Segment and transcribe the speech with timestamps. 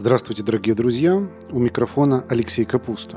[0.00, 1.20] Здравствуйте, дорогие друзья!
[1.50, 3.16] У микрофона Алексей Капуста.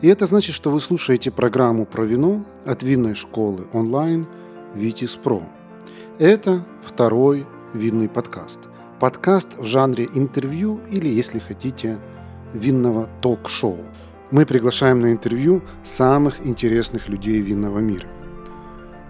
[0.00, 4.28] И это значит, что вы слушаете программу про вино от винной школы онлайн
[4.76, 5.42] «Витис Про».
[6.20, 8.60] Это второй винный подкаст.
[9.00, 11.98] Подкаст в жанре интервью или, если хотите,
[12.54, 13.80] винного ток-шоу.
[14.30, 18.06] Мы приглашаем на интервью самых интересных людей винного мира.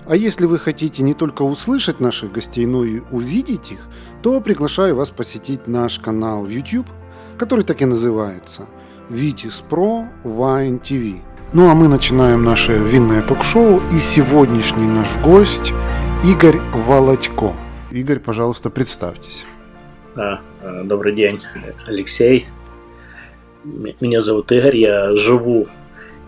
[0.06, 3.88] А если вы хотите не только услышать наших гостей, но и увидеть их,
[4.22, 6.86] то приглашаю вас посетить наш канал YouTube–
[7.40, 8.66] который так и называется
[9.08, 11.20] Vitis Pro Wine TV.
[11.54, 15.72] Ну а мы начинаем наше винное ток-шоу, и сегодняшний наш гость
[16.22, 17.54] Игорь Володько.
[17.90, 19.46] Игорь, пожалуйста, представьтесь.
[20.16, 21.40] А, а, добрый день,
[21.86, 22.46] Алексей.
[23.64, 25.66] Меня зовут Игорь, я живу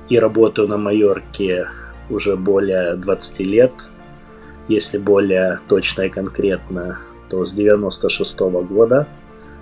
[0.09, 1.69] и работаю на Майорке
[2.09, 3.73] уже более 20 лет.
[4.67, 9.07] Если более точно и конкретно, то с 96 -го года–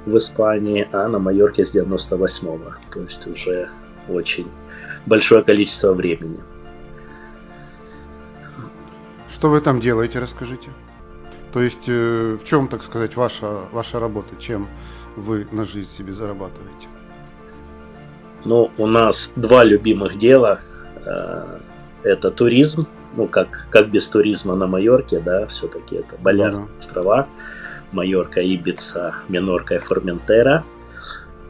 [0.06, 2.74] в Испании, а на Майорке с 98-го.
[2.92, 3.68] То есть уже
[4.08, 4.48] очень
[5.06, 6.40] большое количество времени.
[9.28, 10.70] Что вы там делаете, расскажите?
[11.52, 14.28] То есть э, в чем, так сказать, ваша, ваша работа?
[14.38, 14.68] Чем
[15.16, 16.88] вы на жизнь себе зарабатываете?
[18.44, 20.60] Ну, у нас два любимых дела.
[21.04, 21.58] Э,
[22.02, 22.86] это туризм.
[23.16, 26.78] Ну, как, как без туризма на Майорке, да, все-таки это Балярские ну, да.
[26.78, 27.28] острова.
[27.92, 30.64] Майорка, Ибица, Минорка и Форментера.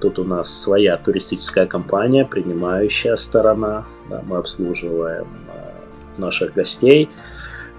[0.00, 3.84] Тут у нас своя туристическая компания, принимающая сторона.
[4.08, 7.10] Да, мы обслуживаем э, наших гостей,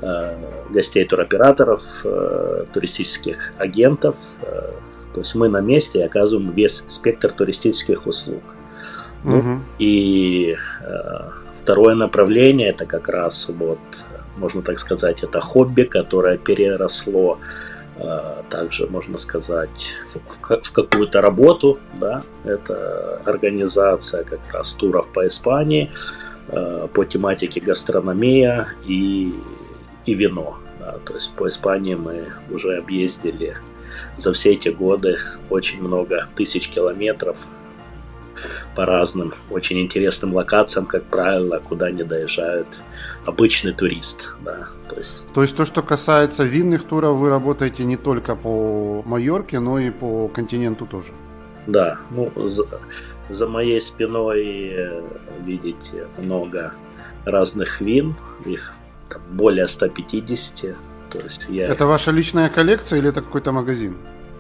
[0.01, 0.37] э,
[0.69, 4.15] гостей туроператоров, э, туристических агентов.
[5.13, 8.43] То есть мы на месте и оказываем весь спектр туристических услуг.
[9.25, 9.59] Угу.
[9.79, 10.95] И э,
[11.61, 13.79] второе направление это как раз вот,
[14.37, 17.70] можно так сказать, это хобби, которое переросло а,
[18.49, 25.91] также, можно сказать, в, в какую-то работу, да, это организация как раз туров по Испании
[26.49, 29.33] а, по тематике гастрономия и,
[30.05, 30.57] и вино.
[30.79, 33.57] Да, то есть по Испании мы уже объездили
[34.17, 35.17] за все эти годы
[35.49, 37.37] очень много тысяч километров,
[38.75, 42.79] по разным очень интересным локациям, как правило, куда не доезжают
[43.25, 44.33] обычный турист.
[44.43, 45.27] Да, то, есть...
[45.33, 49.89] то есть то, что касается винных туров, вы работаете не только по Майорке, но и
[49.89, 51.13] по континенту тоже.
[51.67, 52.63] Да, ну за,
[53.29, 55.01] за моей спиной э,
[55.45, 56.73] видите много
[57.25, 58.15] разных вин,
[58.45, 58.73] их
[59.09, 60.75] там, более 150.
[61.11, 61.67] То есть я...
[61.67, 63.95] Это ваша личная коллекция или это какой-то магазин?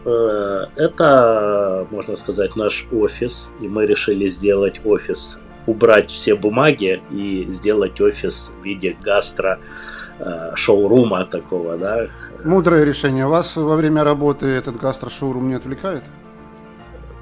[0.05, 7.47] Э, это, можно сказать, наш офис, и мы решили сделать офис, убрать все бумаги и
[7.51, 9.59] сделать офис в виде гастро
[10.19, 12.07] э, шоурума такого, да.
[12.43, 13.27] Мудрое решение.
[13.27, 16.03] Вас во время работы этот гастро-шоурум не отвлекает?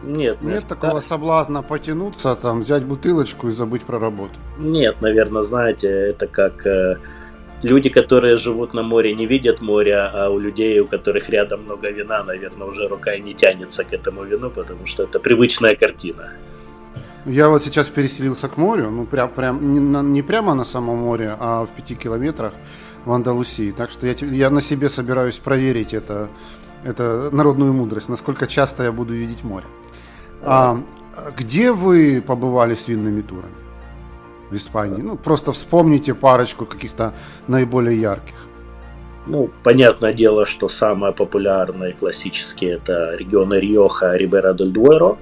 [0.03, 1.01] Нет, нет, нет такого да.
[1.01, 4.33] соблазна потянуться, там, взять бутылочку и забыть про работу.
[4.57, 6.97] Нет, наверное, знаете, это как э,
[7.63, 11.89] люди, которые живут на море, не видят моря, а у людей, у которых рядом много
[11.89, 16.31] вина, наверное, уже рука и не тянется к этому вину, потому что это привычная картина.
[17.25, 20.99] Я вот сейчас переселился к морю, ну прям, прям не, на, не прямо на самом
[20.99, 22.53] море, а в пяти километрах
[23.05, 23.71] в Андалусии.
[23.71, 26.29] Так что я, я на себе собираюсь проверить это,
[26.83, 29.65] это народную мудрость, насколько часто я буду видеть море.
[30.41, 30.79] А,
[31.37, 33.69] где вы побывали с винными турами?
[34.49, 35.01] в Испании?
[35.01, 37.13] Ну, просто вспомните парочку каких-то
[37.47, 38.35] наиболее ярких.
[39.27, 45.17] Ну, понятное дело, что самые популярные классические это регионы Риоха, Рибера дель Дуэро.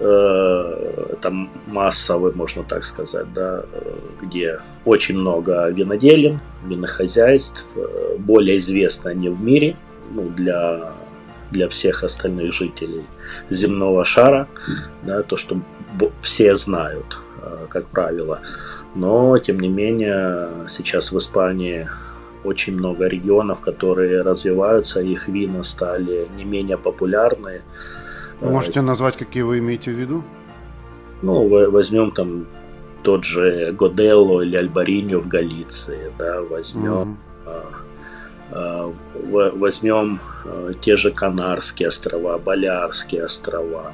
[0.00, 3.64] Э, там массовый, можно так сказать, да,
[4.22, 9.76] где очень много виноделин, винохозяйств, э, более известны они в мире
[10.10, 10.92] ну, для,
[11.50, 13.04] для всех остальных жителей
[13.50, 14.48] земного шара,
[15.02, 15.60] да, то, что
[16.22, 17.18] все знают.
[17.42, 18.40] Э, как правило.
[18.94, 21.88] Но, тем не менее, сейчас в Испании
[22.44, 27.62] очень много регионов, которые развиваются, их вина стали не менее популярны.
[28.40, 30.22] Вы можете назвать, какие вы имеете в виду?
[31.22, 32.46] Ну, возьмем там
[33.02, 37.18] тот же Годелло или Альбариньо в Галиции, да, возьмем,
[38.52, 39.58] mm-hmm.
[39.58, 40.20] возьмем
[40.80, 43.92] те же Канарские острова, Балярские острова,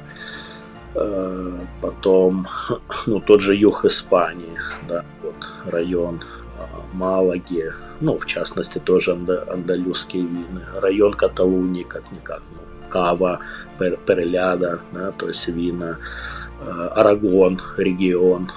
[0.97, 1.51] Э,
[1.81, 2.47] потом,
[3.05, 6.23] ну, тот же юг Испании, да, вот район
[6.57, 6.63] э,
[6.93, 7.71] Малаги,
[8.01, 13.39] ну, в частности, тоже андалузские вины, район Каталунии, как-никак, ну, Кава,
[13.79, 15.97] Пер, Переляда, да, то есть вина,
[16.61, 18.51] э, Арагон, регион,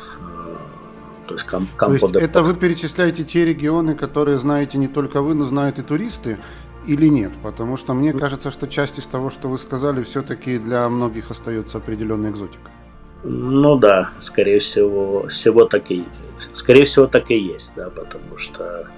[1.31, 5.35] то есть, кам, то есть это вы перечисляете те регионы, которые знаете не только вы,
[5.35, 6.39] но знают и туристы,
[6.89, 7.31] или нет?
[7.41, 11.79] Потому что мне кажется, что часть из того, что вы сказали, все-таки для многих остается
[11.79, 12.73] определенная экзотика.
[13.23, 16.05] Ну да, скорее всего, всего так и,
[16.53, 18.89] скорее всего так и есть, да, потому что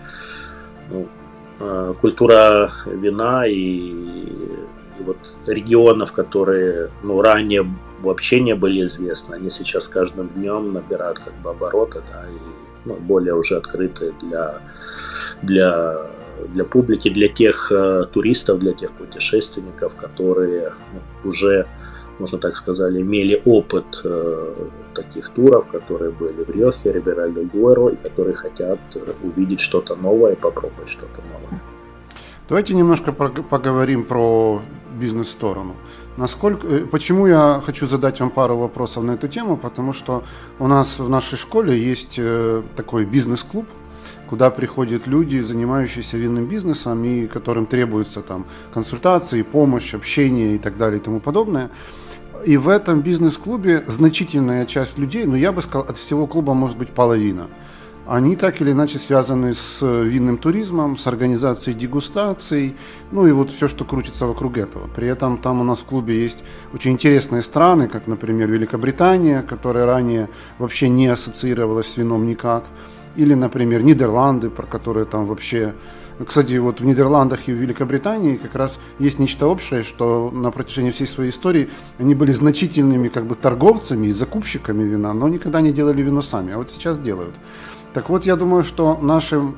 [0.90, 1.08] ну,
[1.60, 4.32] э, культура вина и
[5.02, 7.66] вот регионов, которые ну, ранее
[8.00, 12.38] вообще не были известны, они сейчас каждым днем набирают как бы обороты, да, и
[12.84, 14.60] ну, более уже открыты для,
[15.42, 16.06] для,
[16.48, 21.66] для публики, для тех э, туристов, для тех путешественников, которые ну, уже
[22.18, 24.54] можно так сказать, имели опыт э,
[24.94, 28.78] таких туров, которые были в Риохе, Рибераль Дуэро, и которые хотят
[29.22, 31.60] увидеть что-то новое, попробовать что-то новое.
[32.48, 34.62] Давайте немножко поговорим про
[35.02, 35.74] бизнес-сторону.
[36.16, 39.56] Насколько, э, почему я хочу задать вам пару вопросов на эту тему?
[39.56, 40.22] Потому что
[40.58, 43.66] у нас в нашей школе есть э, такой бизнес-клуб,
[44.30, 48.44] куда приходят люди, занимающиеся винным бизнесом и которым требуется там
[48.74, 51.68] консультации, помощь, общение и так далее и тому подобное.
[52.46, 56.78] И в этом бизнес-клубе значительная часть людей, ну я бы сказал, от всего клуба может
[56.78, 57.46] быть половина.
[58.06, 62.74] Они так или иначе связаны с винным туризмом, с организацией дегустаций,
[63.12, 64.88] ну и вот все, что крутится вокруг этого.
[64.88, 66.38] При этом там у нас в клубе есть
[66.74, 70.28] очень интересные страны, как, например, Великобритания, которая ранее
[70.58, 72.64] вообще не ассоциировалась с вином никак.
[73.14, 75.72] Или, например, Нидерланды, про которые там вообще
[76.26, 80.90] кстати, вот в Нидерландах и в Великобритании как раз есть нечто общее, что на протяжении
[80.90, 85.72] всей своей истории они были значительными как бы торговцами и закупщиками вина, но никогда не
[85.72, 87.34] делали вино сами, а вот сейчас делают.
[87.94, 89.56] Так вот, я думаю, что нашим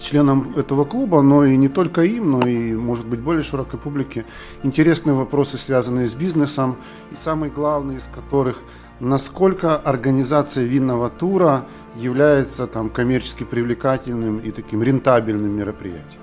[0.00, 4.24] членам этого клуба, но и не только им, но и, может быть, более широкой публике,
[4.62, 6.76] интересные вопросы, связанные с бизнесом,
[7.12, 8.58] и самый главный из которых–
[9.00, 11.66] насколько организация винного тура
[11.96, 16.20] является там коммерчески привлекательным и таким рентабельным мероприятием?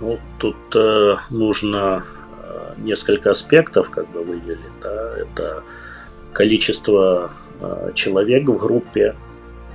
[0.00, 2.04] Ну, тут э, нужно
[2.42, 4.58] э, несколько аспектов как бы выделить.
[4.80, 5.18] Да?
[5.18, 5.64] Это
[6.32, 9.16] количество э, человек в группе,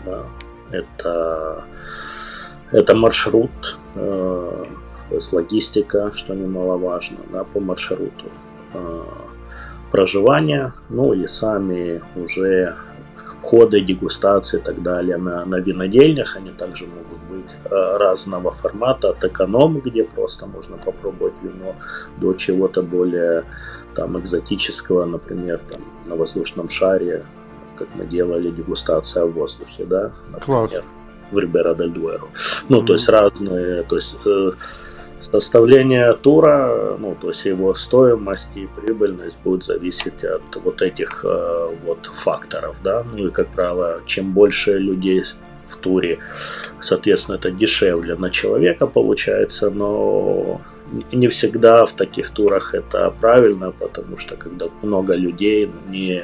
[0.06, 0.26] да?
[0.72, 1.64] это,
[2.72, 4.66] это маршрут, э,
[5.10, 8.26] то есть логистика, что немаловажно, да, по маршруту.
[8.74, 9.04] Э,
[9.92, 12.76] проживания, ну и сами уже
[13.44, 16.38] входы, дегустации и так далее на, на винодельнях.
[16.38, 21.76] Они также могут быть э, разного формата, от эконом, где просто можно попробовать вино,
[22.18, 23.44] до чего-то более
[23.96, 27.24] там экзотического, например, там на воздушном шаре,
[27.75, 30.84] как мы делали дегустация в воздухе, да, например, Класс.
[31.31, 32.28] в Рибера дель Дуэро.
[32.70, 32.86] Ну, mm-hmm.
[32.86, 34.52] то есть разные, то есть э,
[35.24, 41.70] Составление тура, ну, то есть его стоимость и прибыльность будет зависеть от вот этих э,
[41.86, 43.04] вот факторов, да.
[43.04, 45.24] Ну и, как правило, чем больше людей
[45.66, 46.20] в туре,
[46.81, 50.60] соответственно, это дешевле на человека получается, но
[51.12, 56.24] не всегда в таких турах это правильно, потому что когда много людей, не,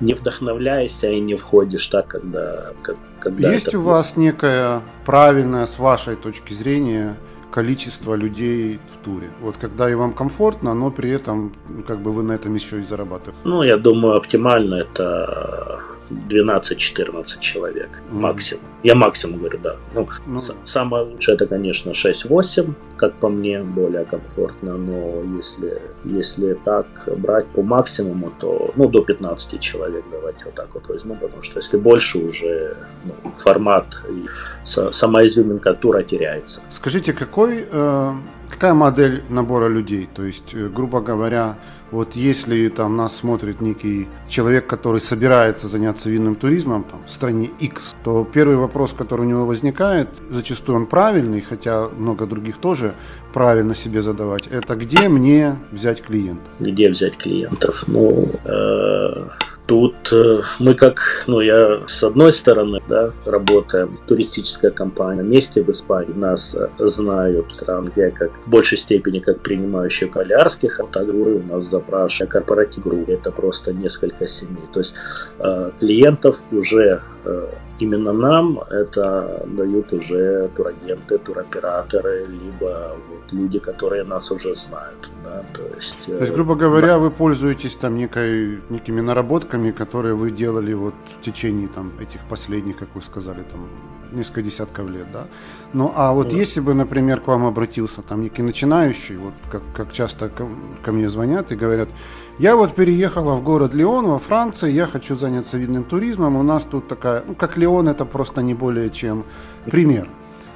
[0.00, 2.72] не вдохновляешься и не входишь так, когда...
[3.20, 3.78] когда Есть это...
[3.78, 7.16] у вас некая правильная, с вашей точки зрения,
[7.50, 9.30] количество людей в туре.
[9.40, 11.52] Вот когда и вам комфортно, но при этом
[11.86, 13.38] как бы вы на этом еще и зарабатываете.
[13.44, 18.14] Ну, я думаю, оптимально это 12-14 человек mm-hmm.
[18.14, 18.64] максимум.
[18.82, 19.76] Я максимум говорю, да.
[19.94, 26.54] Ну, ну, самое лучшее это, конечно, 6-8, как по мне, более комфортно, но если, если
[26.64, 31.42] так брать по максимуму, то ну, до 15 человек давайте вот так вот возьму, потому
[31.42, 34.26] что если больше уже ну, формат и
[34.64, 36.60] сама изюминка тура теряется.
[36.70, 38.12] Скажите, какой, э,
[38.50, 40.08] какая модель набора людей?
[40.14, 41.56] То есть, э, грубо говоря,
[41.90, 47.50] вот если там нас смотрит некий человек, который собирается заняться винным туризмом там, в стране
[47.60, 52.94] X, то первый вопрос, который у него возникает, зачастую он правильный, хотя много других тоже
[53.32, 56.48] правильно себе задавать, это где мне взять клиентов?
[56.60, 57.84] Где взять клиентов?
[57.86, 59.28] Ну, э,
[59.68, 65.68] Тут э, мы как, ну я с одной стороны, да, работаем, туристическая компания, вместе в
[65.68, 71.42] Испании нас э, знают стран, где как в большей степени как принимающие калярских, автогруры у
[71.42, 74.64] нас запрашивают корпоратив группы, это просто несколько семей.
[74.72, 74.94] То есть
[75.38, 77.02] э, клиентов уже
[77.78, 85.10] именно нам это дают уже турагенты, туроператоры, либо вот люди, которые нас уже знают.
[85.24, 85.44] Да?
[85.54, 86.98] То, есть, То есть, грубо говоря, да.
[86.98, 92.78] вы пользуетесь там некой, некими наработками, которые вы делали вот в течение там, этих последних,
[92.78, 93.68] как вы сказали, там,
[94.12, 95.26] несколько десятков лет, да?
[95.72, 96.36] Ну, а вот да.
[96.36, 100.46] если бы, например, к вам обратился там некий начинающий, вот как, как часто ко,
[100.82, 101.88] ко мне звонят и говорят,
[102.38, 106.36] я вот переехала в город Лион во Франции, я хочу заняться видным туризмом.
[106.36, 109.24] У нас тут такая, ну как Лион, это просто не более чем
[109.64, 110.08] пример.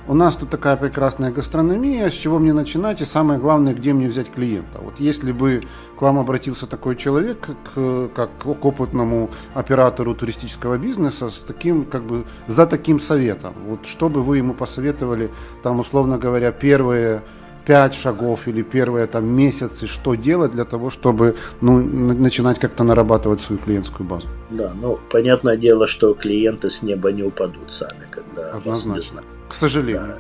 [0.09, 4.09] У нас тут такая прекрасная гастрономия, с чего мне начинать и самое главное, где мне
[4.09, 4.79] взять клиента.
[4.81, 5.63] Вот если бы
[5.99, 12.03] к вам обратился такой человек, к, как к опытному оператору туристического бизнеса, с таким, как
[12.03, 15.31] бы, за таким советом, вот что бы вы ему посоветовали,
[15.63, 17.23] там, условно говоря, первые
[17.65, 23.41] пять шагов или первые там месяцы, что делать для того, чтобы ну, начинать как-то нарабатывать
[23.41, 24.27] свою клиентскую базу?
[24.51, 28.71] Да, ну, понятное дело, что клиенты с неба не упадут сами, когда Однозначно.
[28.71, 30.19] вас не знают к сожалению.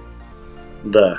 [0.85, 1.17] Да,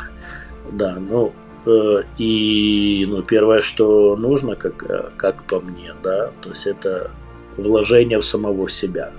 [0.71, 1.33] да, ну
[1.65, 7.09] э, и ну, первое, что нужно, как, э, как по мне, да, то есть это
[7.57, 9.11] вложение в самого себя.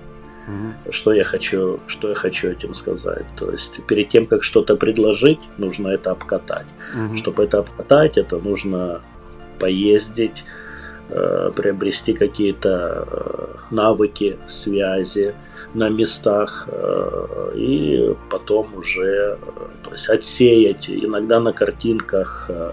[0.47, 0.91] Угу.
[0.91, 3.25] Что я хочу, что я хочу этим сказать.
[3.35, 6.67] То есть перед тем, как что-то предложить, нужно это обкатать.
[6.93, 7.15] Угу.
[7.15, 9.01] Чтобы это обкатать, это нужно
[9.59, 10.45] поездить,
[11.09, 15.35] э, приобрести какие-то э, навыки, связи,
[15.75, 19.37] на местах э, и потом уже
[19.83, 22.71] то есть отсеять иногда на картинках э,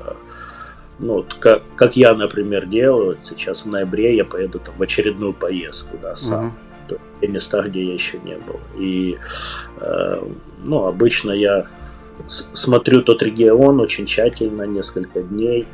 [0.98, 5.32] ну, вот как, как я, например, делаю, сейчас в ноябре я поеду там в очередную
[5.32, 6.54] поездку, да, сам.
[6.88, 6.98] Uh-huh.
[6.98, 8.60] В те места, где я еще не был.
[8.78, 9.18] И,
[9.80, 10.22] э,
[10.64, 11.62] ну, обычно я
[12.28, 15.66] смотрю тот регион очень тщательно, несколько дней,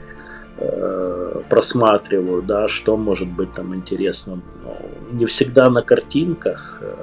[0.56, 4.40] э, просматриваю, да, что может быть там интересно.
[4.64, 4.76] Ну,
[5.12, 6.94] не всегда на картинках, э,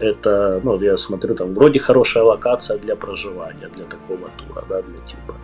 [0.00, 5.00] это, ну, я смотрю, там вроде хорошая локация для проживания, для такого тура, да, для
[5.06, 5.34] типа.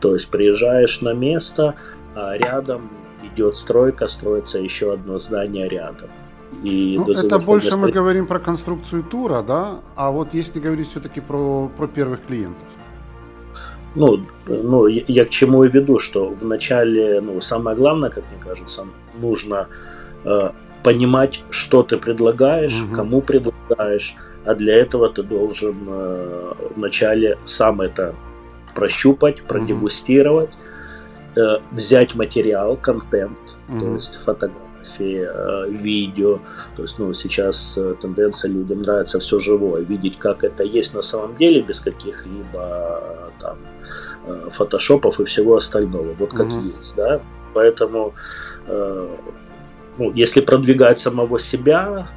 [0.00, 1.74] То есть приезжаешь на место,
[2.14, 2.90] а рядом
[3.22, 6.08] идет стройка, строится еще одно здание рядом.
[6.62, 9.80] И ну, это больше мы говорим про конструкцию тура, да?
[9.96, 12.68] А вот если говорить все-таки про, про первых клиентов.
[13.94, 18.86] Ну, ну, я к чему и веду, что вначале, ну, самое главное, как мне кажется,
[19.20, 19.68] нужно
[20.24, 20.50] э,
[20.82, 22.94] понимать, что ты предлагаешь, угу.
[22.94, 28.14] кому предлагаешь, а для этого ты должен э, вначале сам это
[28.74, 30.50] прощупать, продегустировать,
[31.36, 33.80] э, взять материал, контент, угу.
[33.80, 36.40] то есть фотографии, э, видео.
[36.76, 41.02] То есть, ну, сейчас э, тенденция людям нравится все живое, видеть, как это есть на
[41.02, 43.58] самом деле, без каких-либо э, там
[44.26, 46.14] э, фотошопов и всего остального.
[46.14, 46.72] Вот как угу.
[46.78, 47.20] есть, да.
[47.52, 48.14] Поэтому
[48.66, 49.16] э,
[50.00, 52.08] ну, если продвигать самого себя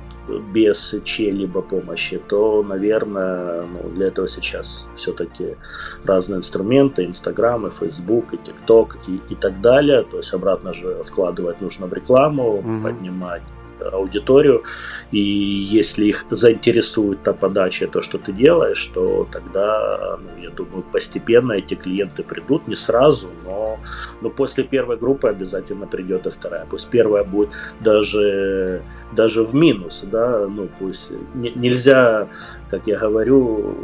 [0.54, 5.58] без чьей-либо помощи, то, наверное, ну, для этого сейчас все-таки
[6.06, 10.04] разные инструменты, Инстаграм, и Фейсбук, и ТикТок, и, и так далее.
[10.04, 12.84] То есть обратно же вкладывать нужно в рекламу, угу.
[12.84, 13.44] поднимать
[13.90, 14.64] аудиторию,
[15.12, 20.84] и если их заинтересует та подача, то, что ты делаешь, то тогда, ну, я думаю,
[20.92, 23.80] постепенно эти клиенты придут, не сразу, но,
[24.22, 26.66] но после первой группы обязательно придет и вторая.
[26.70, 27.50] Пусть первая будет
[27.80, 32.28] даже, даже в минус, да, ну, пусть не, нельзя,
[32.70, 33.76] как я говорю,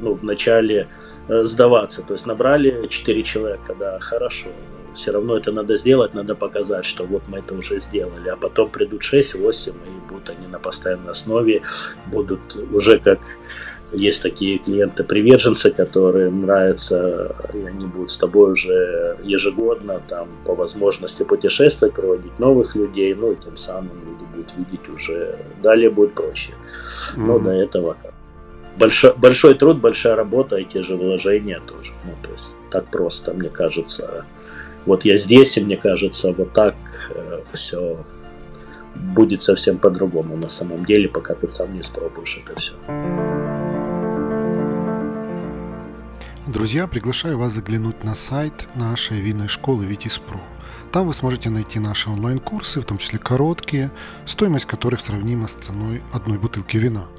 [0.00, 0.88] ну, в начале
[1.28, 4.48] э, сдаваться, то есть набрали 4 человека, да, хорошо,
[4.94, 8.70] все равно это надо сделать, надо показать, что вот мы это уже сделали, а потом
[8.70, 11.62] придут 6-8, и будут они на постоянной основе,
[12.06, 13.20] будут уже как
[13.92, 21.22] есть такие клиенты-приверженцы, которым нравится, и они будут с тобой уже ежегодно, там, по возможности
[21.22, 26.52] путешествовать, проводить новых людей, ну, и тем самым люди будут видеть уже, далее будет проще.
[26.52, 27.20] Mm-hmm.
[27.26, 27.96] Но до этого
[28.78, 31.92] большой, большой труд, большая работа и те же вложения тоже.
[32.04, 34.24] Ну, то есть так просто, мне кажется,
[34.88, 36.74] вот я здесь, и мне кажется, вот так
[37.10, 38.04] э, все
[38.94, 42.72] будет совсем по-другому на самом деле, пока ты сам не спробуешь это все.
[46.46, 50.40] Друзья, приглашаю вас заглянуть на сайт нашей винной школы Витис Про.
[50.90, 53.90] Там вы сможете найти наши онлайн-курсы, в том числе короткие,
[54.24, 57.04] стоимость которых сравнима с ценой одной бутылки вина–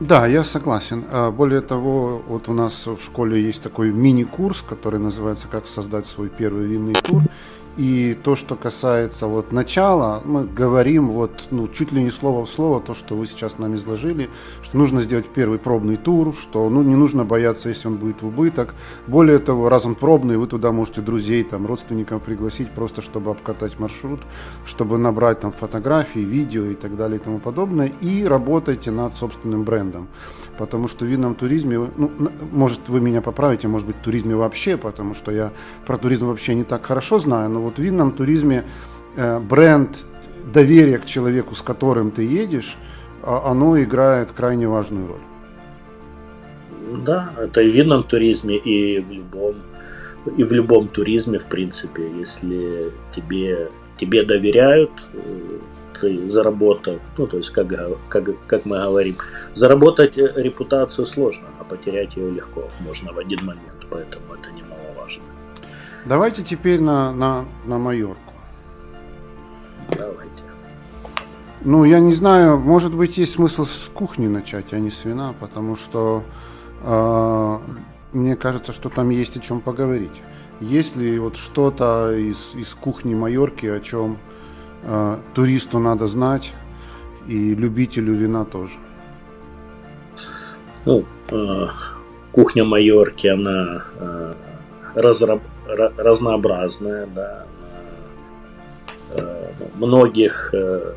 [0.00, 1.04] Да, я согласен.
[1.10, 6.06] А, более того, вот у нас в школе есть такой мини-курс, который называется «Как создать
[6.06, 7.22] свой первый винный тур».
[7.78, 12.50] И то, что касается вот начала, мы говорим вот, ну, чуть ли не слово в
[12.50, 14.30] слово то, что вы сейчас нам изложили,
[14.62, 18.26] что нужно сделать первый пробный тур, что ну, не нужно бояться, если он будет в
[18.26, 18.74] убыток.
[19.06, 23.78] Более того, раз он пробный, вы туда можете друзей, там, родственников пригласить, просто чтобы обкатать
[23.78, 24.18] маршрут,
[24.66, 27.92] чтобы набрать там фотографии, видео и так далее и тому подобное.
[28.00, 30.08] И работайте над собственным брендом.
[30.58, 32.10] Потому что в винном туризме, ну,
[32.50, 35.52] может, вы меня поправите, может быть, в туризме вообще, потому что я
[35.86, 38.64] про туризм вообще не так хорошо знаю, но вот в винном туризме
[39.16, 39.90] э, бренд,
[40.52, 42.76] доверие к человеку, с которым ты едешь,
[43.22, 45.20] а, оно играет крайне важную роль.
[47.04, 49.56] Да, это и в винном туризме, и в любом,
[50.38, 55.58] и в любом туризме, в принципе, если тебе, тебе доверяют, э,
[56.00, 57.68] ты заработал, ну, то есть, как,
[58.08, 59.16] как, как мы говорим,
[59.54, 64.67] заработать репутацию сложно, а потерять ее легко, можно в один момент, поэтому это немаловажно.
[66.06, 68.34] Давайте теперь на, на, на Майорку.
[69.90, 70.42] Давайте.
[71.62, 75.34] Ну, я не знаю, может быть, есть смысл с кухни начать, а не с вина,
[75.38, 76.22] потому что
[76.82, 77.58] э,
[78.12, 80.22] мне кажется, что там есть о чем поговорить.
[80.60, 84.18] Есть ли вот что-то из, из кухни Майорки, о чем
[84.82, 86.52] э, туристу надо знать
[87.26, 88.74] и любителю вина тоже?
[90.84, 91.66] Ну, э,
[92.32, 94.34] кухня Майорки, она э,
[94.94, 97.46] разраб, разнообразная, да,
[99.16, 100.94] э, многих э,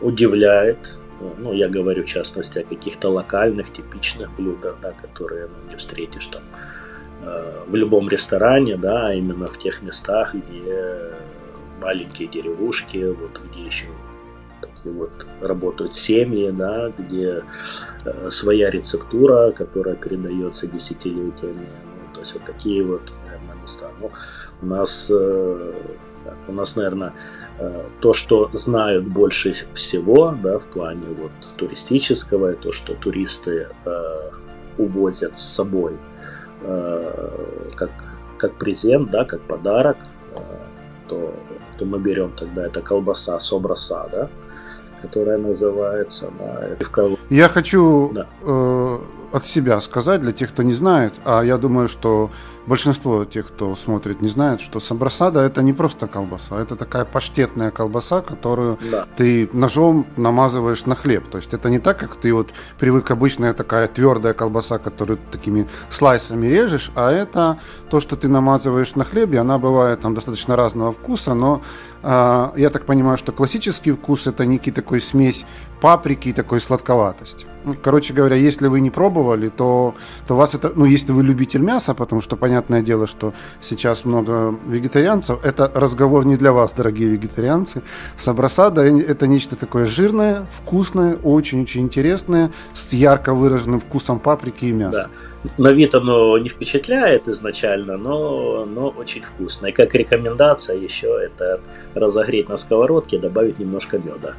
[0.00, 0.98] удивляет.
[1.38, 6.26] Ну, я говорю в частности о каких-то локальных, типичных блюдах, да, которые ну, не встретишь
[6.26, 6.42] там
[7.22, 11.12] э, в любом ресторане, да, а именно в тех местах, где
[11.80, 13.86] маленькие деревушки, вот где еще
[14.60, 17.44] такие вот работают семьи, да, где
[18.30, 21.66] своя рецептура, которая передается десятилетиями.
[21.66, 23.14] Ну, то есть вот такие вот
[23.62, 23.90] места.
[24.00, 24.10] Ну,
[24.62, 25.72] у нас, э,
[26.48, 27.12] у нас, наверное,
[27.58, 33.68] Э, то, что знают больше всего, да, в плане вот туристического, и то, что туристы
[33.84, 34.30] э,
[34.78, 35.96] увозят с собой
[36.62, 37.90] э, как,
[38.38, 39.98] как презент, да, как подарок,
[40.34, 40.38] э,
[41.08, 41.34] то,
[41.78, 44.28] то мы берем тогда это колбаса собраса, да,
[45.02, 46.68] которая называется да,
[47.28, 48.26] Я хочу да.
[48.42, 48.98] э,
[49.32, 52.30] от себя сказать для тех, кто не знает, а я думаю, что
[52.66, 57.70] большинство тех, кто смотрит, не знает, что сабрасада это не просто колбаса, это такая паштетная
[57.70, 59.06] колбаса, которую да.
[59.16, 61.28] ты ножом намазываешь на хлеб.
[61.28, 65.66] То есть это не так, как ты вот привык обычная такая твердая колбаса, которую такими
[65.90, 67.58] слайсами режешь, а это
[67.90, 71.62] то, что ты намазываешь на хлеб, и она бывает там достаточно разного вкуса, но
[72.02, 75.44] э, я так понимаю, что классический вкус это некий такой смесь
[75.80, 77.46] паприки и такой сладковатости.
[77.64, 79.94] Ну, короче говоря, если вы не пробовали, то,
[80.26, 84.54] то вас это, ну, если вы любитель мяса, потому что понятное дело, что сейчас много
[84.66, 87.82] вегетарианцев, это разговор не для вас, дорогие вегетарианцы.
[88.16, 95.08] Сабрасада– это нечто такое жирное, вкусное, очень-очень интересное, с ярко выраженным вкусом паприки и мяса.
[95.12, 95.52] Да.
[95.58, 99.66] На вид оно не впечатляет изначально, но, но очень вкусно.
[99.66, 101.60] И как рекомендация еще это
[101.94, 104.34] разогреть на сковородке, добавить немножко меда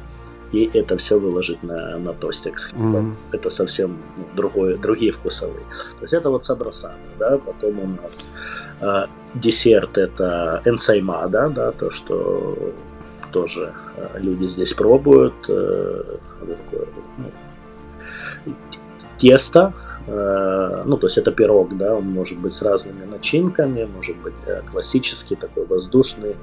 [0.54, 2.94] и это все выложить на, на тостик с хлебом.
[2.94, 3.36] Mm-hmm.
[3.36, 3.98] Это совсем
[4.36, 5.64] другое, другие вкусовые.
[5.98, 8.30] То есть это вот сабрасана, да, потом у нас
[8.80, 12.56] э, десерт это энсаймада, да, то, что
[13.32, 15.34] тоже э, люди здесь пробуют.
[15.48, 16.86] Э, такое,
[17.18, 18.54] ну,
[19.18, 19.72] тесто,
[20.06, 24.34] э, ну, то есть это пирог, да, он может быть с разными начинками, может быть
[24.46, 26.36] э, классический, такой воздушный,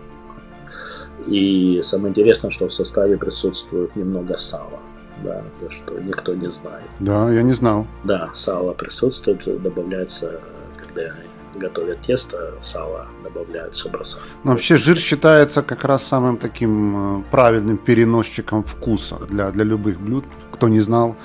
[1.28, 4.80] и самое интересное, что в составе присутствует немного сала.
[5.24, 6.86] Да, то, что никто не знает.
[7.00, 7.86] Да, я не знал.
[8.04, 10.40] Да, сало присутствует, добавляется,
[10.78, 11.14] когда
[11.56, 14.28] готовят тесто, сало добавляют бросают.
[14.44, 20.00] Но вообще жир считается как раз самым таким э, правильным переносчиком вкуса для, для любых
[20.00, 20.26] блюд.
[20.52, 21.16] Кто не знал,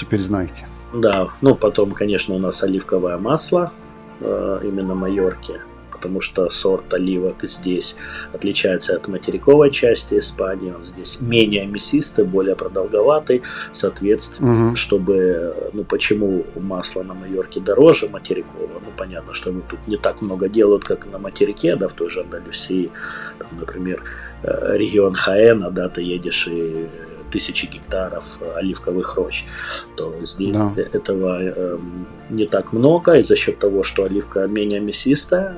[0.00, 0.66] теперь знаете.
[0.94, 3.72] Да, ну потом, конечно, у нас оливковое масло,
[4.20, 5.60] э, именно майорки
[6.04, 7.96] потому что сорт оливок здесь
[8.34, 10.70] отличается от материковой части Испании.
[10.70, 13.42] Он здесь менее мясистый, более продолговатый.
[13.72, 14.76] Соответственно, угу.
[14.76, 18.80] чтобы, ну, почему масло на Майорке дороже материкового?
[18.84, 22.10] Ну, понятно, что ну, тут не так много делают, как на материке, да, в той
[22.10, 22.90] же Андалюсии,
[23.38, 24.02] там, например,
[24.42, 26.86] э, регион Хаэна, да, ты едешь и
[27.34, 29.44] тысячи гектаров оливковых рощ,
[29.96, 30.72] то здесь да.
[30.92, 31.78] этого э,
[32.30, 35.56] не так много, и за счет того, что оливка менее мясистая,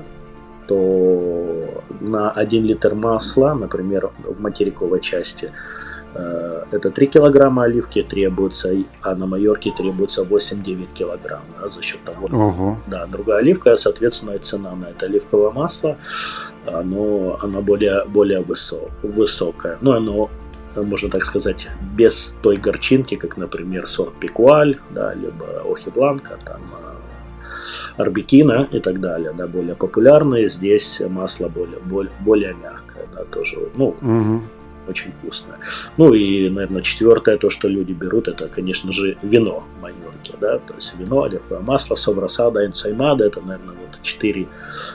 [0.66, 5.52] то на 1 литр масла, например, в материковой части,
[6.14, 12.00] э, это 3 килограмма оливки требуется, а на Майорке требуется 8-9 килограмм да, за счет
[12.04, 12.78] того, Ого.
[12.86, 15.96] да, другая оливка, соответственно, и цена на это оливковое масло
[16.66, 19.78] оно, оно более, более высо, высокое.
[19.80, 20.30] Ну, оно,
[20.74, 26.62] можно так сказать, без той горчинки, как, например, сорт Пикуаль, да, либо Охи Бланка, там,
[27.96, 30.48] а, Арбикина и так далее, да, более популярные.
[30.48, 34.42] Здесь масло более, более, более мягкое, да, тоже, ну, угу
[34.88, 35.58] очень вкусное.
[35.96, 40.74] Ну и, наверное, четвертое, то, что люди берут, это, конечно же, вино Майорки, да, то
[40.74, 44.48] есть вино, оливковое масло, Соврасада, Энсаймада, это, наверное, вот четыре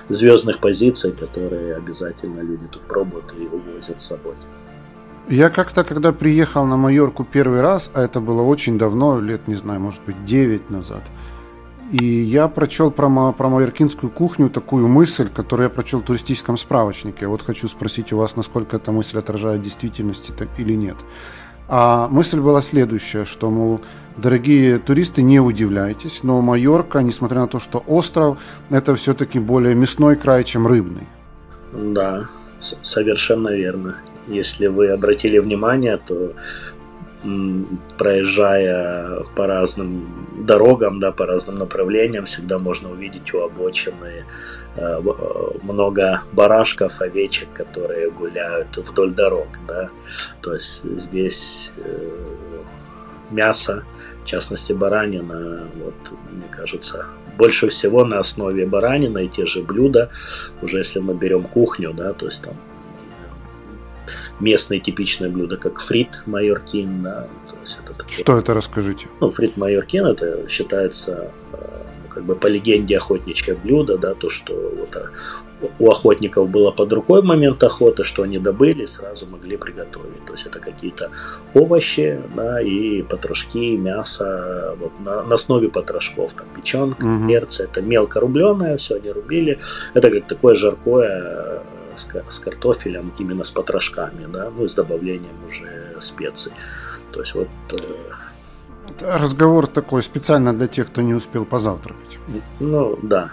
[0.10, 4.36] звездных позиции, которые обязательно люди тут пробуют и увозят с собой.
[5.30, 9.56] Я как-то, когда приехал на Майорку первый раз, а это было очень давно, лет, не
[9.56, 11.02] знаю, может быть, 9 назад–
[11.92, 17.28] и я прочел про, про майоркинскую кухню такую мысль, которую я прочел в туристическом справочнике.
[17.28, 20.96] Вот хочу спросить у вас, насколько эта мысль отражает действительность или нет.
[21.68, 23.82] А мысль была следующая, что, мол,
[24.18, 28.38] дорогие туристы, не удивляйтесь, но Майорка, несмотря на то, что остров,
[28.70, 31.08] это все-таки более мясной край, чем рыбный.
[31.74, 32.28] Да,
[32.82, 33.98] совершенно верно.
[34.28, 36.34] Если вы обратили внимание, то
[37.98, 44.26] проезжая по разным дорогам, да, по разным направлениям, всегда можно увидеть у обочины
[44.76, 45.02] э, э,
[45.62, 49.90] много барашков, овечек, которые гуляют вдоль дорог, да.
[50.42, 52.10] То есть здесь э,
[53.30, 53.84] мясо,
[54.24, 57.06] в частности баранина, вот, мне кажется,
[57.38, 60.10] больше всего на основе баранины и те же блюда,
[60.62, 62.56] уже если мы берем кухню, да, то есть там
[64.42, 67.04] местные типичные блюда, как фрит майоркин.
[67.04, 67.28] Да,
[67.84, 69.08] это такое, Что это, расскажите?
[69.20, 71.58] Ну, фрит майоркин это считается э,
[72.04, 75.12] ну, как бы по легенде охотничье блюдо, да, то, что вот а,
[75.80, 80.26] у охотников было под рукой в момент охоты, что они добыли, сразу могли приготовить.
[80.26, 81.12] То есть это какие-то
[81.54, 87.28] овощи, да, и потрошки, мясо, вот на, на основе потрошков, там печенка, угу.
[87.28, 89.60] перцы, это мелко рубленое, все они рубили.
[89.94, 91.62] Это как такое жаркое
[91.96, 96.52] с, с картофелем, именно с потрошками, да, ну и с добавлением уже специй.
[97.12, 97.48] То есть вот...
[97.72, 102.20] Э, Разговор такой специально для тех, кто не успел позавтракать.
[102.60, 103.32] Ну, да,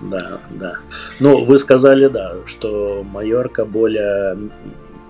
[0.00, 0.76] да, да.
[1.20, 4.36] Ну, вы сказали, да, что Майорка более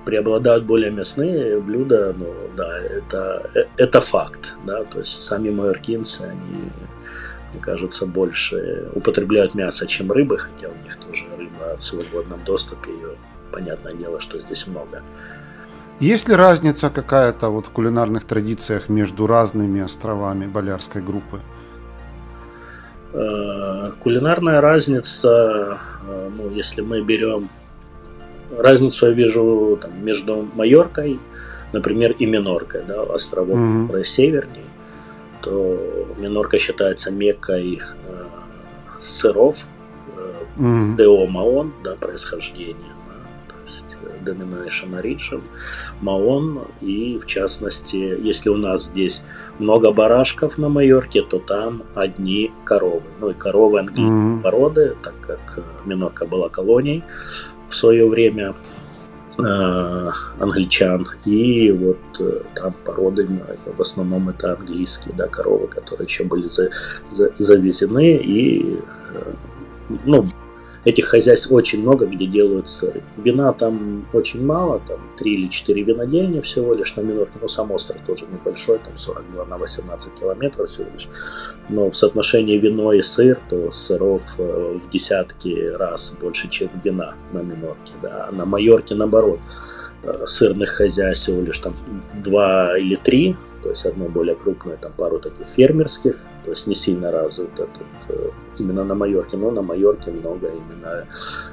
[0.05, 6.23] преобладают более мясные блюда, ну да, это, э, это факт, да, то есть сами майоркинцы,
[6.23, 6.71] они
[7.55, 12.91] мне кажется, больше употребляют мясо, чем рыбы, хотя у них тоже рыба в свободном доступе,
[12.91, 13.11] ее,
[13.53, 15.03] понятное дело, что здесь много.
[16.01, 21.41] Есть ли разница какая-то вот в кулинарных традициях между разными островами Болярской группы?
[23.13, 27.49] Э, кулинарная разница, э, ну, если мы берем
[28.59, 31.21] разницу, я вижу там, между Майоркой,
[31.73, 34.03] например, и Миноркой, да, островом, mm-hmm.
[34.03, 34.64] севернее
[35.45, 35.79] то
[36.17, 38.25] Минорка считается меккой э,
[39.01, 39.67] сыров,
[40.17, 40.97] э, mm-hmm.
[40.97, 45.43] Део Маон, да, происхождение, да, то есть э, Domination Origin,
[46.01, 49.23] Маон, и в частности, если у нас здесь
[49.59, 53.03] много барашков на Майорке, то там одни коровы.
[53.21, 54.43] Ну и коровы английской mm-hmm.
[54.43, 57.05] породы, так как Минорка была колонией
[57.69, 58.55] в свое время,
[59.39, 61.07] англичан.
[61.25, 63.29] И вот э, там породы,
[63.77, 66.71] в основном это английские да, коровы, которые еще были за,
[67.13, 68.17] за, завезены.
[68.17, 68.79] И
[69.15, 69.33] э,
[70.05, 70.25] ну,
[70.85, 73.03] этих хозяйств очень много, где делают сыры.
[73.17, 77.71] Вина там очень мало, там 3 или 4 винодельни всего лишь на Минорке, но сам
[77.71, 81.09] остров тоже небольшой, там 42 на 18 километров всего лишь.
[81.69, 87.15] Но в соотношении вино и сыр, то сыров э, в десятки раз больше, чем вина
[87.33, 87.95] на Минорке.
[88.03, 88.27] Да.
[88.29, 89.41] А на Майорке наоборот
[90.03, 91.75] э, сырных хозяйств всего лишь там
[92.23, 96.75] 2 или 3, то есть одно более крупное, там пару таких фермерских, то есть не
[96.75, 101.07] сильно развито тут э, именно на Майорке, но на Майорке много именно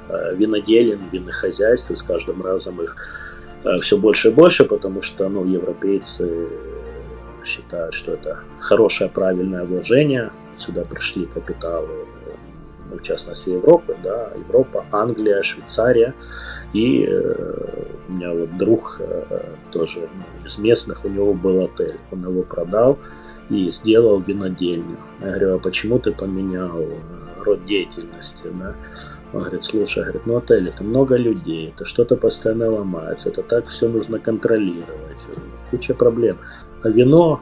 [0.09, 2.95] э, виноделин, винных хозяйств, и с каждым разом их
[3.63, 6.47] э, все больше и больше, потому что ну, европейцы
[7.45, 10.31] считают, что это хорошее, правильное вложение.
[10.57, 12.05] Сюда пришли капиталы,
[12.89, 16.13] ну, в частности, Европы, да, Европа, Англия, Швейцария.
[16.73, 17.35] И э,
[18.07, 22.43] у меня вот друг э, тоже ну, из местных, у него был отель, он его
[22.43, 22.99] продал,
[23.51, 24.97] и сделал винодельню.
[25.19, 26.97] Я говорю, а почему ты поменял э,
[27.43, 28.47] род деятельности?
[28.53, 28.75] Да?
[29.33, 33.67] Он говорит, слушай, говорит, ну отель это много людей, это что-то постоянно ломается, это так
[33.67, 35.21] все нужно контролировать,
[35.69, 36.37] куча проблем.
[36.83, 37.41] А вино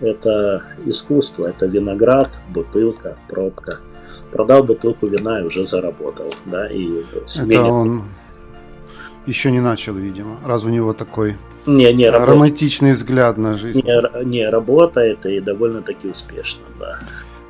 [0.00, 3.78] это искусство, это виноград, бутылка, пробка.
[4.30, 8.04] Продал бутылку вина и уже заработал, да, и это он
[9.26, 11.36] еще не начал, видимо, раз у него такой
[11.68, 12.28] не, не, работает.
[12.28, 13.82] романтичный взгляд на жизнь.
[13.84, 16.98] Не, не работает и довольно-таки успешно, да.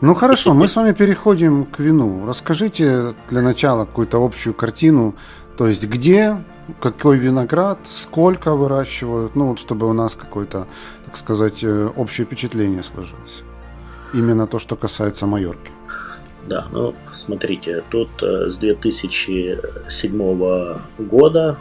[0.00, 2.24] Ну хорошо, мы с вами переходим к вину.
[2.26, 5.16] Расскажите для начала какую-то общую картину
[5.56, 6.36] То есть где,
[6.80, 10.68] какой виноград, сколько выращивают, ну вот чтобы у нас какое-то,
[11.04, 13.42] так сказать, э, общее впечатление сложилось.
[14.14, 15.72] Именно то, что касается Майорки.
[16.46, 21.56] Да, ну смотрите, тут э, с 2007 года,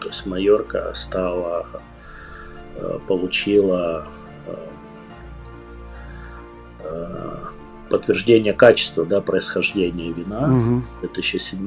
[0.00, 1.66] то есть Майорка стала,
[2.76, 4.06] э, получила
[7.90, 10.82] подтверждение качества да, происхождения вина угу.
[11.02, 11.58] 2007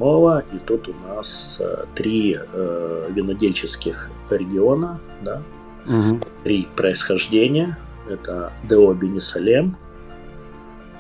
[0.53, 5.41] и тут у нас э, три э, винодельческих региона, да,
[5.85, 6.19] угу.
[6.43, 7.77] три происхождения.
[8.09, 9.77] Это Део Бенисалем,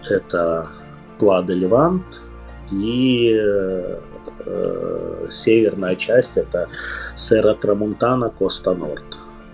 [0.09, 0.69] это
[1.17, 2.21] Плада Левант
[2.71, 3.33] и
[4.45, 6.67] э, северная часть это
[7.15, 9.03] Сера Трамунтана Коста Норд.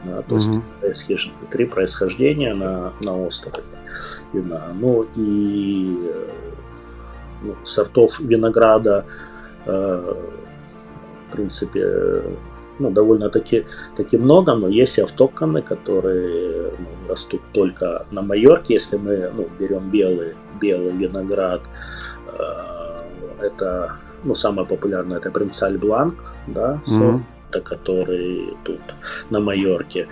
[0.05, 0.63] Да, то угу.
[0.81, 3.63] есть три происхождения на, на острове
[4.33, 4.67] вина.
[4.73, 6.11] Ну и
[7.41, 9.05] ну, сортов винограда,
[9.65, 10.15] э,
[11.27, 12.23] в принципе,
[12.79, 18.75] ну, довольно-таки таки много, но есть и автоконы, которые ну, растут только на Майорке.
[18.75, 21.61] Если мы ну, берем белый, белый виноград,
[22.27, 22.97] э,
[23.41, 27.61] это ну, самое популярное это Принцаль Бланк, да, сорт, mm-hmm.
[27.61, 28.81] который тут
[29.29, 30.07] на Майорке.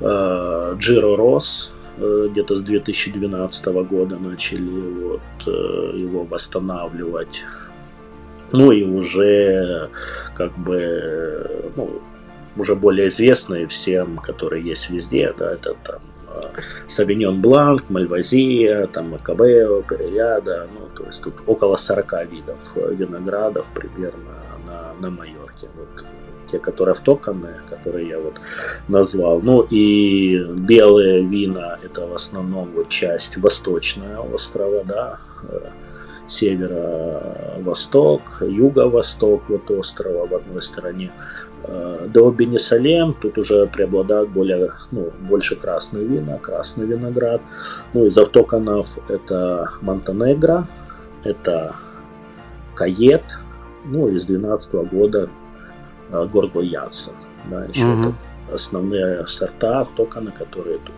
[0.00, 7.44] Э, Джиро Рос, Э, где-то с 2012 года начали вот э, его восстанавливать.
[8.52, 9.90] Ну и уже
[10.34, 12.00] как бы ну,
[12.56, 16.00] уже более известные всем, которые есть везде, да, это там
[16.86, 24.34] Савиньон Бланк, Мальвазия, там Макабео, Переряда, ну, то есть тут около 40 видов виноградов примерно
[24.66, 25.68] на, на Майорке.
[25.76, 26.04] Вот
[26.50, 28.40] те, которые автоконные, которые я вот
[28.88, 29.40] назвал.
[29.40, 35.60] Ну и белые вина это в основном вот часть восточная острова, да, э,
[36.26, 41.12] северо-восток, юго-восток вот острова в одной стороне.
[41.64, 47.40] Э, до Бенесалем тут уже преобладают более, ну, больше красные вина, красный виноград.
[47.94, 50.66] Ну, из автоконов это Монтенегро,
[51.24, 51.76] это
[52.74, 53.24] Кает,
[53.84, 55.28] ну, из 2012 года
[56.10, 57.14] Э, Горго Ядсон.
[57.50, 58.02] Да, еще угу.
[58.02, 58.14] это
[58.54, 60.94] основные сорта токана, которые тут.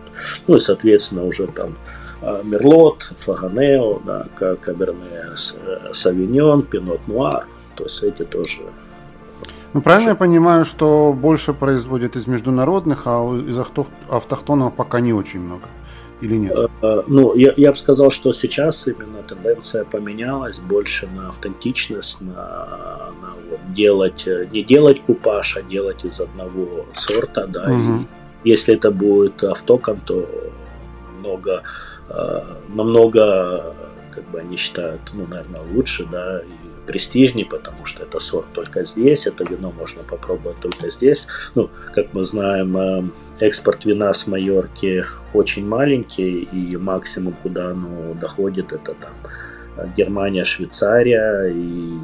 [0.47, 1.75] Ну и, соответственно, уже там
[2.21, 7.47] э, Мерлот, Фаганео, да, Каберне э, Савиньон, Пинот Нуар.
[7.75, 8.61] То есть эти тоже
[9.73, 15.39] ну, правильно я понимаю, что больше производят из международных, а из автохтонов пока не очень
[15.39, 15.63] много?
[16.21, 16.53] Или нет?
[16.55, 22.21] Э, э, ну, я, я бы сказал, что сейчас именно тенденция поменялась больше на автентичность,
[22.21, 28.05] на, на вот делать, э, не делать купаж, а делать из одного сорта, да, угу.
[28.43, 30.27] и если это будет автокон, то
[31.13, 31.63] намного,
[32.69, 33.75] намного,
[34.11, 38.83] как бы они считают, ну, наверное, лучше, да, и престижней, потому что это сорт только
[38.83, 41.27] здесь, это вино можно попробовать только здесь.
[41.55, 43.03] Ну, как мы знаем, э,
[43.41, 51.47] экспорт вина с Майорки очень маленький, и максимум, куда оно доходит, это там Германия, Швейцария
[51.47, 51.97] и,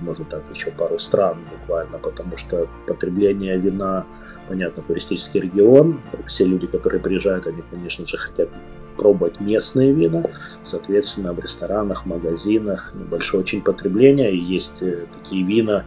[0.00, 4.06] можно так, еще пару стран буквально, потому что потребление вина,
[4.48, 8.48] понятно, туристический регион, все люди, которые приезжают, они, конечно же, хотят
[8.96, 10.22] пробовать местные вина.
[10.64, 14.32] Соответственно, в ресторанах, магазинах большое очень потребление.
[14.32, 15.84] И есть э, такие вина,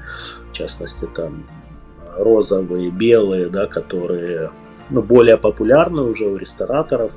[0.51, 1.43] в частности, там
[2.17, 4.51] розовые, белые, да, которые
[4.89, 7.13] ну, более популярны уже у рестораторов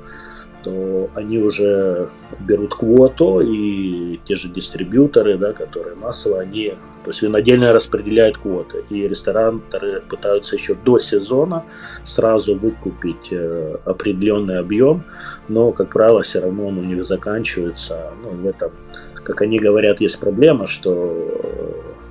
[0.63, 2.09] то они уже
[2.39, 8.83] берут квоту, и те же дистрибьюторы, да, которые массово, они, то есть винодельные распределяют квоты,
[8.89, 11.63] и рестораторы пытаются еще до сезона
[12.03, 15.03] сразу выкупить э, определенный объем,
[15.49, 18.71] но, как правило, все равно он у них заканчивается, ну, в этом,
[19.15, 21.13] как они говорят, есть проблема, что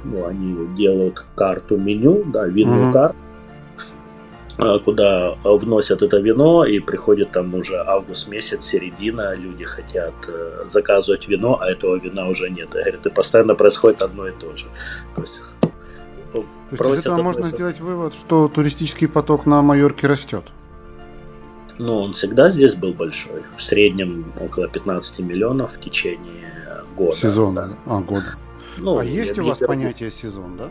[0.05, 2.92] ну, они делают карту меню, да, винную mm-hmm.
[2.92, 3.32] карту, Э,
[4.57, 11.29] куда вносят это вино, и приходит там уже август месяц, середина, люди хотят э, заказывать
[11.29, 12.75] вино, а этого вина уже нет.
[12.75, 14.67] И говорят, и постоянно происходит одно и то же.
[15.15, 15.41] То есть,
[16.33, 20.45] то есть из этого можно сделать вывод, что туристический поток на Майорке растет?
[21.79, 23.43] Ну, он всегда здесь был большой.
[23.57, 27.17] В среднем около 15 миллионов в течение года.
[27.17, 27.95] Сезона, да.
[27.97, 28.37] а, года.
[28.79, 30.69] Ну, а есть у вас понятие сезон, да?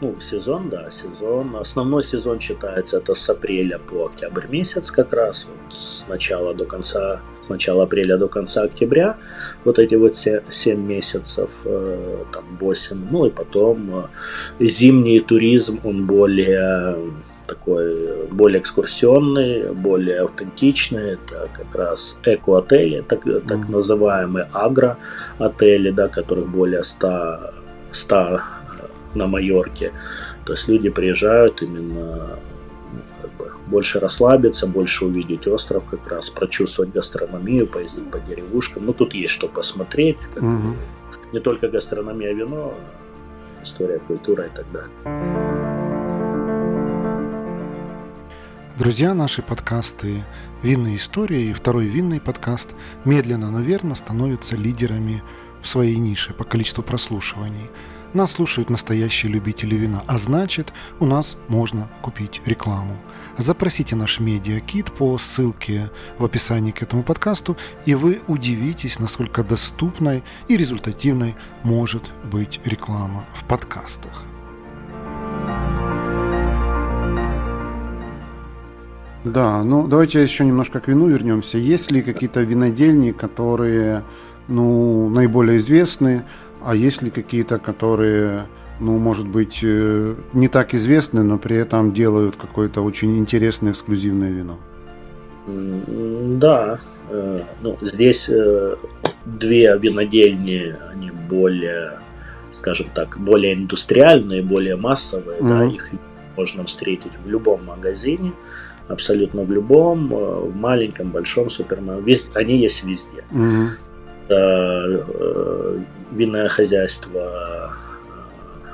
[0.00, 1.56] Ну, сезон, да, сезон.
[1.56, 6.64] Основной сезон считается это с апреля по октябрь месяц как раз, вот с начала до
[6.64, 9.16] конца, с начала апреля до конца октября,
[9.64, 10.40] вот эти вот 7
[10.80, 14.08] месяцев, э, там 8, ну и потом
[14.58, 16.96] э, зимний туризм, он более
[17.46, 21.14] такой более экскурсионный, более аутентичный.
[21.14, 27.52] Это как раз эко-отели, так, так называемые агро-отели, да, которых более 100,
[27.90, 28.40] 100
[29.14, 29.92] на Майорке.
[30.44, 32.38] То есть люди приезжают именно
[32.92, 38.86] ну, как бы больше расслабиться, больше увидеть остров, как раз прочувствовать гастрономию, поездить по деревушкам.
[38.86, 40.18] Ну, тут есть что посмотреть.
[40.34, 40.74] Как угу.
[41.32, 42.74] Не только гастрономия, вино,
[43.62, 44.90] история, культура и так далее.
[48.80, 50.24] Друзья, наши подкасты
[50.62, 55.22] «Винные истории» и второй винный подкаст медленно, но верно становятся лидерами
[55.60, 57.70] в своей нише по количеству прослушиваний.
[58.12, 62.96] Нас слушают настоящие любители вина, а значит, у нас можно купить рекламу.
[63.36, 70.24] Запросите наш медиакит по ссылке в описании к этому подкасту, и вы удивитесь, насколько доступной
[70.48, 74.24] и результативной может быть реклама в подкастах.
[79.22, 81.58] Да, ну давайте еще немножко к вину вернемся.
[81.58, 84.02] Есть ли какие-то винодельни, которые
[84.48, 86.24] ну, наиболее известны,
[86.64, 88.46] а есть ли какие-то, которые,
[88.78, 94.30] ну, может быть, э, не так известны, но при этом делают какое-то очень интересное эксклюзивное
[94.30, 94.58] вино?
[95.46, 98.76] Да, э, ну, здесь э,
[99.24, 101.98] две винодельни, они более,
[102.52, 105.48] скажем так, более индустриальные, более массовые, mm-hmm.
[105.48, 105.90] да, их
[106.36, 108.32] можно встретить в любом магазине
[108.88, 112.28] абсолютно в любом, в маленьком, большом супермаркете.
[112.34, 113.24] Они есть везде.
[114.30, 115.84] Угу.
[116.12, 118.70] Винное хозяйство э,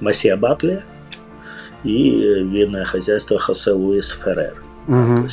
[0.00, 0.82] Масия Батли
[1.84, 4.62] и винное хозяйство Хосе Луис Феррер.
[4.88, 5.28] Угу.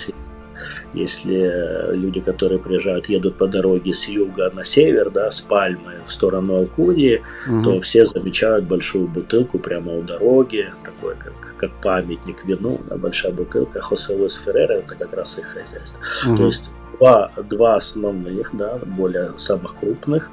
[0.94, 6.12] Если люди, которые приезжают, едут по дороге с юга на север, да, с Пальмы в
[6.12, 7.64] сторону Алкудии, угу.
[7.64, 13.32] то все замечают большую бутылку прямо у дороги, такой как, как памятник вину, да, большая
[13.32, 13.82] бутылка.
[13.82, 16.02] Хосе Луис Феррера это как раз их хозяйство.
[16.28, 16.38] Угу.
[16.38, 20.30] То есть два, два основных, да, более самых крупных,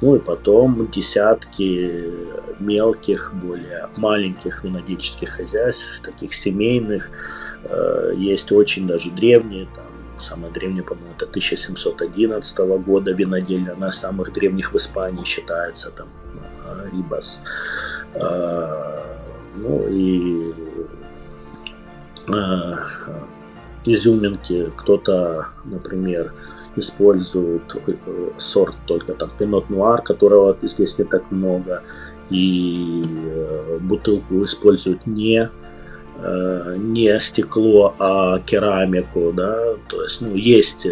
[0.00, 2.10] ну и потом десятки
[2.58, 7.10] мелких, более маленьких винодельческих хозяйств, таких семейных,
[7.64, 9.84] э, есть очень даже древние, там,
[10.18, 16.08] самая древняя, по-моему, это 1711 года винодельня, она из самых древних в Испании считается, там,
[16.66, 17.40] э, Рибас.
[18.14, 19.02] Э,
[19.56, 20.54] ну и
[23.86, 24.70] изюминки.
[24.76, 26.32] Кто-то, например,
[26.76, 27.94] использует э,
[28.38, 31.82] сорт только там пинот нуар, которого здесь не так много,
[32.30, 35.48] и э, бутылку используют не
[36.18, 40.86] э, не стекло, а керамику, да, то есть, ну, есть,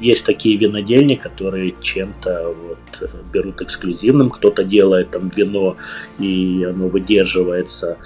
[0.00, 5.76] есть такие винодельни, которые чем-то вот берут эксклюзивным, кто-то делает там вино,
[6.18, 7.98] и оно выдерживается,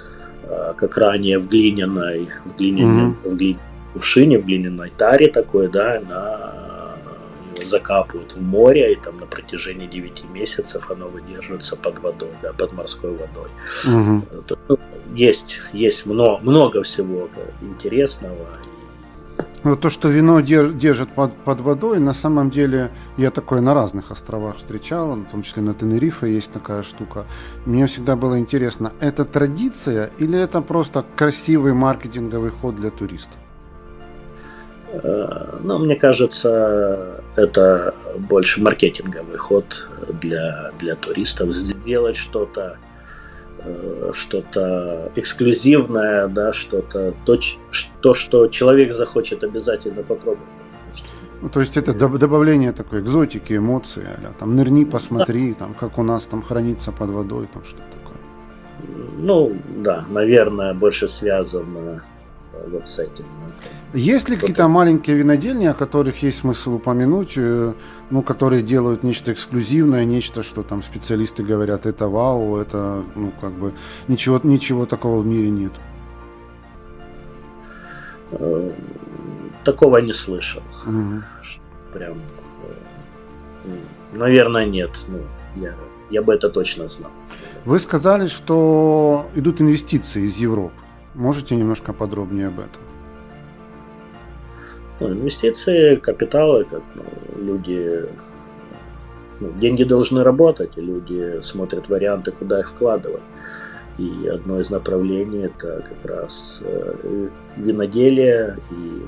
[0.77, 3.29] как ранее в глиняной, в глиняной, mm-hmm.
[3.29, 6.53] в глиняной кувшине в глиняной таре такой, да, на
[7.65, 12.73] закапывают в море, и там на протяжении 9 месяцев оно выдерживается под водой, да, под
[12.73, 13.49] морской водой.
[13.87, 14.79] Угу.
[15.15, 17.29] Есть, есть много, много всего
[17.61, 18.47] интересного.
[19.63, 24.11] Ну, то, что вино держит под, под водой, на самом деле я такое на разных
[24.11, 27.25] островах встречал, в том числе на Тенерифе есть такая штука.
[27.65, 33.37] Мне всегда было интересно, это традиция или это просто красивый маркетинговый ход для туристов?
[34.93, 39.89] Э, ну, мне кажется, это больше маркетинговый ход
[40.21, 41.55] для, для туристов.
[41.55, 42.77] Сделать что-то
[43.57, 47.39] э, что-то эксклюзивное, да, что-то то,
[48.01, 50.47] то, что человек захочет обязательно попробовать.
[51.41, 56.03] Ну, то есть это добавление такой экзотики, эмоций, а там нырни, посмотри, там как у
[56.03, 58.17] нас там хранится под водой, там что-то такое.
[59.17, 62.03] Ну, да, наверное, больше связано
[62.67, 63.25] вот с этим.
[63.93, 67.73] Есть ли какие-то маленькие винодельни, о которых есть смысл упомянуть, э,
[68.09, 73.51] ну, которые делают нечто эксклюзивное, нечто, что там специалисты говорят, это вау, это, ну, как
[73.51, 73.73] бы,
[74.07, 75.71] ничего, ничего такого в мире нет?
[78.31, 78.71] Э,
[79.63, 80.63] такого не слышал.
[80.87, 81.23] Угу.
[81.93, 82.17] Прям,
[83.65, 83.75] э,
[84.13, 84.91] наверное, нет.
[85.07, 85.19] Ну,
[85.61, 85.75] я,
[86.09, 87.11] я бы это точно знал.
[87.65, 90.82] Вы сказали, что идут инвестиции из Европы.
[91.15, 92.81] Можете немножко подробнее об этом?
[94.99, 97.03] Ну, инвестиции, капиталы, как ну,
[97.37, 98.05] люди,
[99.39, 103.21] ну, деньги должны работать, и люди смотрят варианты, куда их вкладывать.
[103.97, 109.03] И одно из направлений это как раз э, виноделие и,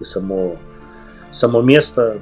[0.00, 0.56] и само,
[1.32, 2.20] само место,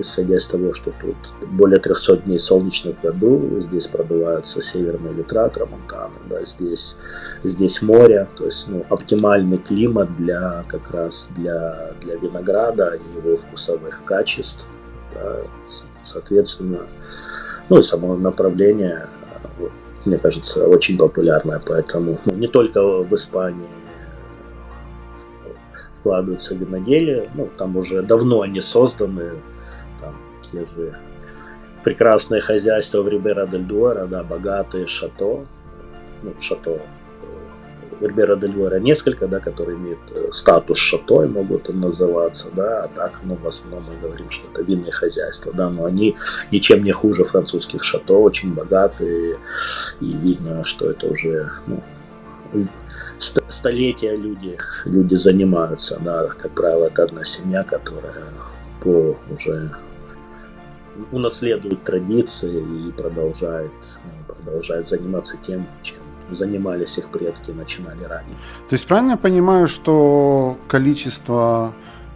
[0.00, 1.16] исходя из того, что тут
[1.50, 6.96] более 300 дней солнечных в году, здесь продуваются северные ветра, трамонтаны, да, здесь,
[7.44, 13.36] здесь море, то есть ну, оптимальный климат для как раз для, для винограда и его
[13.36, 14.66] вкусовых качеств.
[15.14, 15.42] Да,
[16.04, 16.80] соответственно,
[17.68, 19.08] ну и само направление
[20.06, 23.66] мне кажется, очень популярная, поэтому ну, не только в Испании
[25.98, 29.32] вкладываются виноделия, ну, там уже давно они созданы,
[30.52, 30.98] же
[31.84, 35.46] прекрасные хозяйства в Рибера дель Дуэра, да, богатые шато,
[36.22, 36.80] ну, шато
[38.00, 42.88] Вербера дель Вора несколько, да, которые имеют э, статус шато и могут называться, да, а
[42.88, 46.16] так, ну, в основном мы говорим, что это винные хозяйства, да, но они
[46.50, 49.38] ничем не хуже французских шато, очень богатые,
[50.00, 51.82] и видно, что это уже, ну,
[53.48, 58.24] столетия люди, люди занимаются, да, как правило, это одна семья, которая
[58.82, 59.70] по уже
[61.12, 63.72] унаследует традиции и продолжает,
[64.26, 65.98] продолжает заниматься тем, чем
[66.30, 68.36] занимались их предки, начинали ранее.
[68.68, 71.72] То есть правильно я понимаю, что количество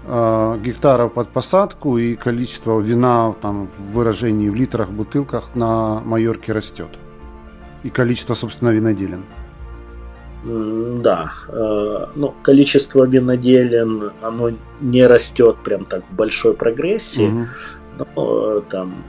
[0.06, 6.52] э, гектаров под посадку и количество вина там, в выражении в литрах, бутылках на Майорке
[6.52, 6.88] растет?
[7.82, 9.24] И количество, собственно, виноделин?
[10.42, 17.46] Да, э, ну, количество виноделин, оно не растет прям так в большой прогрессии, угу.
[18.14, 19.04] Но там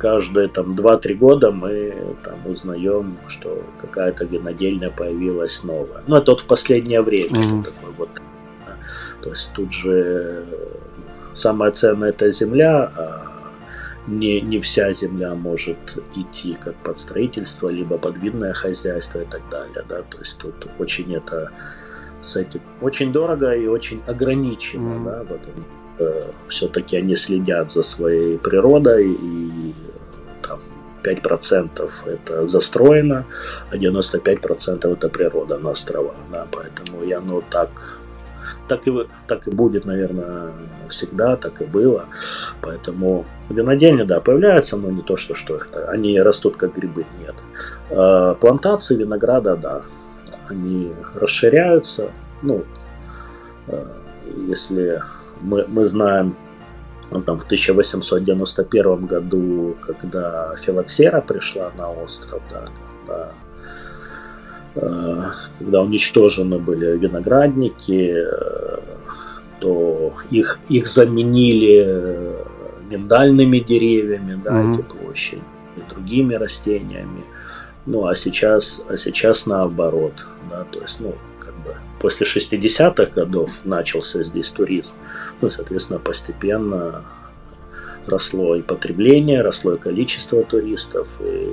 [0.00, 1.94] каждые там 2-3 года мы
[2.24, 6.02] там узнаем, что какая-то винодельня появилась новая.
[6.06, 7.64] Ну, это вот в последнее время mm-hmm.
[7.64, 8.08] такой вот.
[9.22, 10.46] То есть тут же
[11.34, 13.30] самое ценное это земля, а
[14.06, 19.42] не, не вся земля может идти как под строительство, либо под винное хозяйство и так
[19.50, 19.84] далее.
[19.88, 20.02] Да?
[20.02, 21.50] То есть тут очень это
[22.22, 25.04] с этим очень дорого и очень ограничено, mm-hmm.
[25.04, 25.79] да, в этом э,
[26.48, 29.74] все-таки они следят за своей природой и
[31.02, 33.26] 5% это застроено,
[33.70, 36.16] а 95% это природа на островах.
[36.32, 38.00] Да, поэтому и оно так,
[38.68, 38.92] так, и,
[39.26, 40.52] так и будет, наверное,
[40.88, 42.06] всегда, так и было.
[42.60, 45.88] Поэтому винодельни, да, появляются, но не то, что, что их -то.
[45.88, 47.34] они растут как грибы, нет.
[47.90, 49.82] А, плантации винограда, да,
[50.48, 52.10] они расширяются.
[52.42, 52.64] Ну,
[53.68, 53.86] а,
[54.48, 55.02] если
[55.40, 56.36] мы, мы знаем
[57.10, 62.64] ну, там, в 1891 году, когда филоксера пришла на остров, да,
[63.04, 63.32] когда,
[64.76, 68.78] э, когда уничтожены были виноградники, э,
[69.60, 72.36] то их, их заменили
[72.88, 74.74] миндальными деревьями, да, mm-hmm.
[74.74, 75.42] эти площади,
[75.76, 77.24] и другими растениями.
[77.86, 81.14] Ну, а сейчас, а сейчас наоборот, да, то есть, ну,
[82.00, 84.94] после 60-х годов начался здесь туризм.
[85.40, 87.04] Ну, соответственно, постепенно
[88.06, 91.52] росло и потребление, росло и количество туристов, и,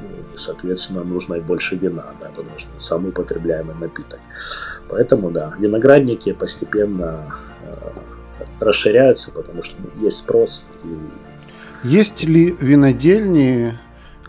[0.00, 4.20] ну, соответственно, нужно и больше вина, да, потому что самый употребляемый напиток.
[4.88, 7.34] Поэтому, да, виноградники постепенно
[7.64, 7.74] э,
[8.60, 10.66] расширяются, потому что есть спрос.
[10.84, 11.88] И...
[11.88, 13.78] Есть ли винодельни,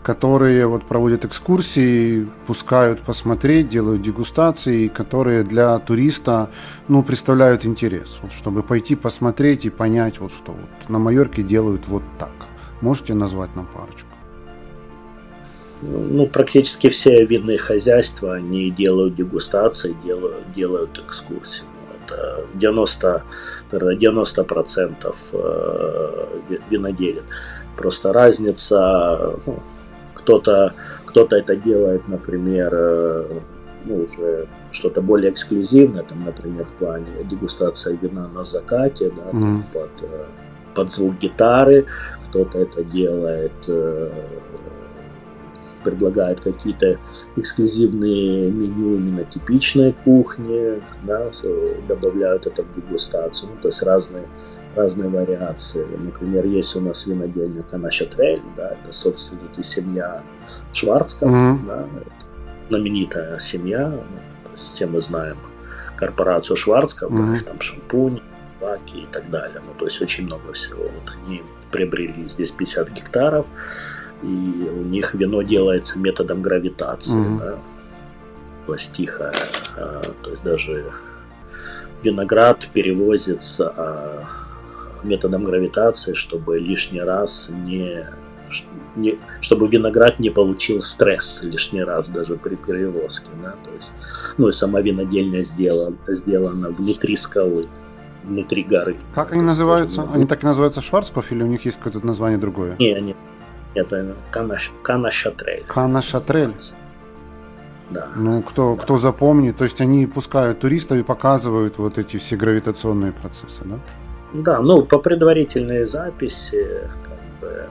[0.02, 6.50] которые вот проводят экскурсии, пускают посмотреть, делают дегустации, которые для туриста
[6.88, 11.82] ну, представляют интерес, вот, чтобы пойти посмотреть и понять, вот, что вот на Майорке делают
[11.86, 12.32] вот так.
[12.80, 14.08] Можете назвать нам парочку?
[15.82, 21.64] Ну, практически все видные хозяйства, они делают дегустации, делают, делают экскурсии.
[22.04, 23.22] Это 90,
[23.70, 26.26] 90% э,
[26.70, 27.22] виноделин.
[27.76, 29.62] Просто разница, ну,
[30.20, 30.74] кто-то
[31.10, 33.40] кто-то это делает, например, э,
[33.84, 39.62] ну, уже что-то более эксклюзивное, там, например, в плане дегустации вина на закате, да, mm.
[39.72, 40.24] под, э,
[40.74, 41.86] под звук гитары,
[42.28, 44.10] кто-то это делает, э,
[45.82, 46.98] предлагает какие-то
[47.36, 51.30] эксклюзивные меню именно типичной кухни, да,
[51.88, 54.24] добавляют это в дегустацию, ну, то есть разные
[54.76, 55.84] разные вариации.
[55.96, 60.22] Например, есть у нас винодельня Канаша Трель, да, это собственники семья
[60.72, 61.66] Шварцков, mm-hmm.
[61.66, 61.86] да,
[62.68, 63.92] знаменитая семья,
[64.54, 65.36] все мы знаем
[65.96, 67.38] корпорацию Шварцков, mm-hmm.
[67.38, 68.20] да, там шампунь,
[68.60, 69.60] баки и так далее.
[69.66, 70.84] Ну, то есть очень много всего.
[70.84, 73.46] Вот они приобрели здесь 50 гектаров,
[74.22, 77.38] и у них вино делается методом гравитации, mm-hmm.
[77.40, 77.58] да,
[78.66, 79.32] то есть тихо,
[79.76, 80.92] а, то есть даже
[82.02, 84.24] виноград перевозится а,
[85.04, 88.06] методом гравитации, чтобы лишний раз не,
[88.96, 93.94] не чтобы виноград не получил стресс лишний раз даже при перевозке, да, то есть,
[94.38, 97.66] ну и сама винодельня сделана, сделана внутри скалы,
[98.24, 98.96] внутри горы.
[99.14, 100.08] Как они называются?
[100.12, 102.76] Они так и называются Шварцков или у них есть какое-то название другое?
[102.78, 103.16] Не, они
[103.74, 105.64] это Канаш, Канашатрель.
[105.66, 106.54] Канашатрель.
[107.90, 108.08] Да.
[108.14, 113.12] Ну, кто, кто запомнит, то есть они пускают туристов и показывают вот эти все гравитационные
[113.12, 113.78] процессы, да?
[114.32, 117.68] Да, ну по предварительной записи, как бы,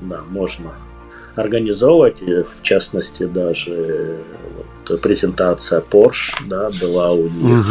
[0.00, 0.72] да, можно,
[1.34, 2.20] организовывать.
[2.20, 4.18] В частности, даже
[4.88, 7.66] вот, презентация Porsche да, была у них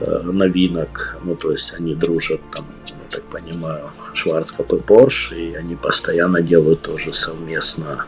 [0.00, 0.32] угу.
[0.32, 1.18] новинок.
[1.24, 6.42] Ну, то есть они дружат там, я так понимаю, Шварцкоп и Porsche, и они постоянно
[6.42, 8.06] делают тоже совместно.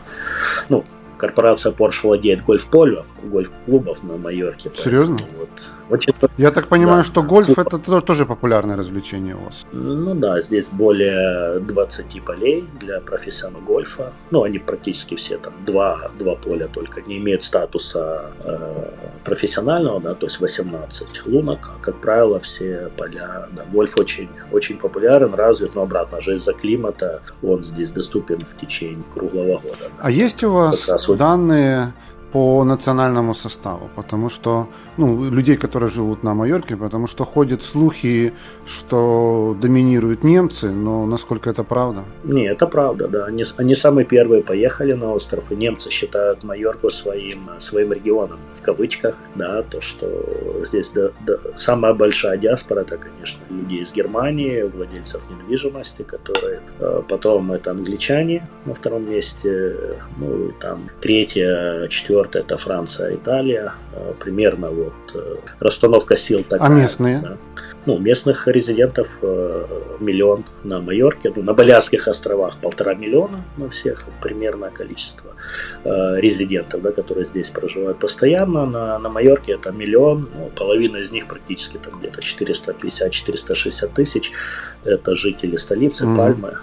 [0.69, 0.83] Ну,
[1.25, 4.71] корпорация Porsche владеет гольф-полем, гольф-клубов на Майорке.
[4.75, 5.17] Серьезно?
[5.37, 5.49] Вот,
[5.89, 6.13] очень...
[6.37, 7.03] Я так понимаю, да.
[7.03, 9.65] что гольф это тоже популярное развлечение у вас.
[9.71, 14.13] Ну да, здесь более 20 полей для профессионального гольфа.
[14.31, 18.91] Ну, они практически все там два, два поля только не имеют статуса э,
[19.23, 21.71] профессионального, да, то есть 18 лунок.
[21.81, 27.21] Как правило, все поля, да, гольф очень, очень популярен, развит, но обратно же из-за климата
[27.41, 29.75] он здесь доступен в течение круглого года.
[29.79, 29.87] Да.
[29.99, 31.93] А есть у вас данные
[32.35, 34.67] по национальному составу, потому что,
[34.97, 38.33] ну, людей, которые живут на Майорке, потому что ходят слухи,
[38.65, 42.03] что доминируют немцы, но насколько это правда?
[42.25, 43.25] Не, это правда, да.
[43.27, 48.61] Они, они самые первые поехали на остров, и немцы считают Майорку своим, своим регионом, в
[48.61, 50.05] кавычках, да, то, что
[50.65, 57.01] здесь да, да, самая большая диаспора, это, конечно, люди из Германии, владельцев недвижимости, которые э,
[57.07, 59.75] потом это англичане на втором месте,
[60.17, 63.73] ну, и там третье, четвертое четвертое это Франция, Италия.
[63.93, 66.69] Э, примерно вот э, расстановка сил такая.
[66.69, 67.19] А местные?
[67.21, 67.37] Да
[67.85, 69.65] ну, местных резидентов э,
[69.99, 75.31] миллион на Майорке, ну, на Балярских островах полтора миллиона на всех примерное количество
[75.83, 78.65] резидентов, да, которые здесь проживают постоянно.
[78.65, 84.31] На, на Майорке это миллион, ну, половина из них практически там где-то 450-460 тысяч.
[84.83, 86.15] Это жители столицы mm-hmm.
[86.15, 86.57] Пальмы,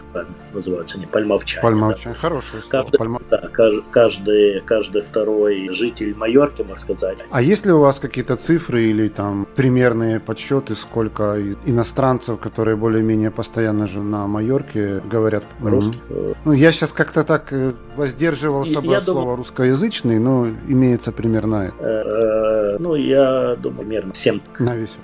[0.53, 1.63] называются они пальмовчане.
[1.63, 2.21] Пальмовчане, да.
[2.21, 2.83] хорошее слово.
[2.83, 3.23] Каждый, Пальма...
[3.31, 3.49] да,
[3.91, 7.19] каждый, каждый второй житель Майорки, можно сказать.
[7.31, 13.31] А есть ли у вас какие-то цифры или там примерные подсчеты, сколько иностранцев, которые более-менее
[13.31, 16.01] постоянно же на Майорке говорят русский.
[16.45, 19.37] Ну, я сейчас как-то так э, воздерживался бы слово думаю...
[19.37, 21.75] русскоязычный, но имеется примерно это.
[21.79, 24.41] Э, ну, я думаю, примерно 7.
[24.59, 24.97] На весь.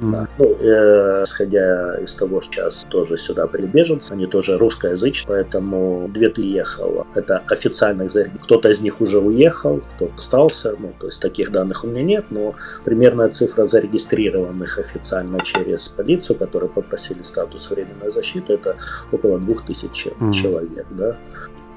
[0.00, 0.28] Да.
[0.38, 6.28] Ну, э, исходя из того, что сейчас тоже сюда прибеженцы, они тоже русскоязычные, поэтому две
[6.28, 7.06] ты ехало.
[7.14, 10.74] Это официальных Кто-то из них уже уехал, кто-то остался.
[10.78, 16.38] Ну, то есть таких данных у меня нет, но примерная цифра зарегистрированных официально через полицию,
[16.38, 18.76] которые попросили статус временной защиты, это
[19.12, 20.32] около 2000 mm.
[20.32, 21.16] человек, да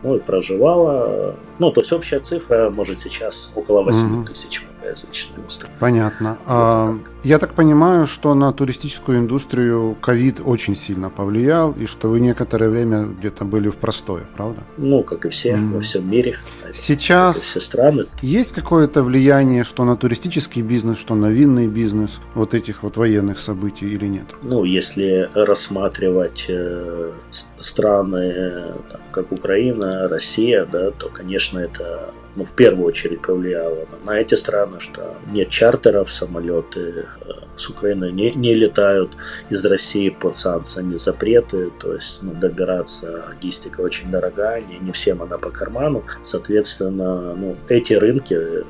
[0.04, 1.36] ну и проживала.
[1.60, 4.26] Ну, то есть общая цифра, может, сейчас около 8 угу.
[4.26, 5.70] тысяч русскоязычных остров.
[5.80, 6.30] Понятно.
[6.30, 12.10] Вот а, я так понимаю, что на туристическую индустрию ковид очень сильно повлиял, и что
[12.10, 14.62] вы некоторое время где-то были в простое, правда?
[14.78, 15.74] Ну, как и все mm.
[15.74, 16.38] во всем мире.
[16.74, 18.06] Сейчас все страны.
[18.22, 23.40] есть какое-то влияние, что на туристический бизнес, что на винный бизнес вот этих вот военных
[23.40, 24.26] событий или нет?
[24.44, 27.12] Ну, если рассматривать э,
[27.60, 34.20] страны, там, как Украина, Россия, да, то, конечно, это ну, в первую очередь повлияло на
[34.20, 39.12] эти страны, что нет чартеров, самолеты э, с Украины не, не летают
[39.50, 45.24] из России под санкциями, запреты, то есть ну, добираться логистика очень дорогая, не, не всем
[45.24, 48.64] она по карману, соответственно, ну, эти рынки, э,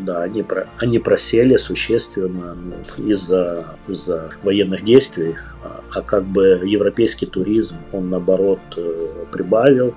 [0.00, 4.10] да, они, про, они просели существенно ну, из-за из
[4.42, 9.94] военных действий, а, а как бы европейский туризм, он наоборот э, прибавил,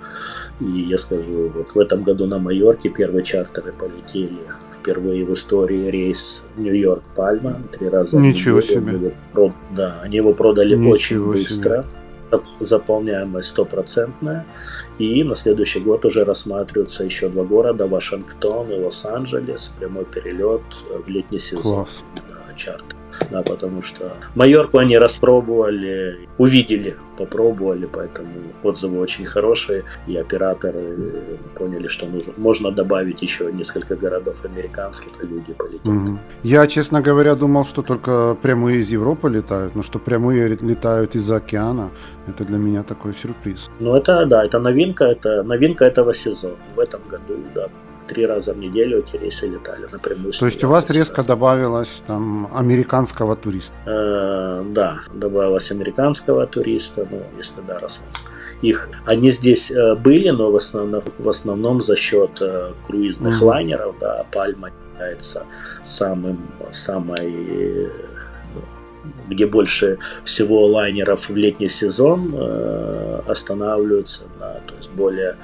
[0.59, 4.39] и я скажу, вот в этом году на Майорке первые чартеры полетели.
[4.73, 7.61] Впервые в истории рейс Нью-Йорк-Пальма.
[7.77, 8.17] Три раза.
[8.17, 9.13] Ничего себе.
[9.33, 11.85] Его, да, они его продали Ничего очень быстро.
[12.31, 12.41] Себе.
[12.59, 14.45] Заполняемость стопроцентная.
[14.97, 19.73] И на следующий год уже рассматриваются еще два города, Вашингтон и Лос-Анджелес.
[19.79, 20.61] Прямой перелет
[21.05, 21.85] в летний сезон.
[21.85, 22.03] Класс.
[22.15, 22.96] Да, чартер
[23.31, 28.29] да, потому что Майорку они распробовали, увидели, попробовали, поэтому
[28.63, 30.97] отзывы очень хорошие, и операторы
[31.55, 35.87] поняли, что нужно, можно добавить еще несколько городов американских, и люди полетят.
[35.87, 36.19] Угу.
[36.43, 41.31] Я, честно говоря, думал, что только прямые из Европы летают, но что прямые летают из
[41.31, 41.89] океана,
[42.27, 43.69] это для меня такой сюрприз.
[43.79, 46.55] Ну это, да, это новинка, это новинка этого сезона.
[46.75, 47.67] В этом году, да,
[48.07, 50.33] три раза в неделю эти рейсы летали напрямую.
[50.33, 53.75] То есть у вас резко добавилось там американского туриста?
[53.85, 58.31] Э, да, добавилось американского туриста, ну, если да, рассмотрим.
[58.61, 63.45] Их, они здесь э, были, но в основном, в основном за счет э, круизных mm-hmm.
[63.45, 65.45] лайнеров, да, Пальма является
[65.83, 66.39] самым,
[66.71, 67.91] самой
[69.27, 75.35] где больше всего лайнеров в летний сезон э, останавливаются на, то есть более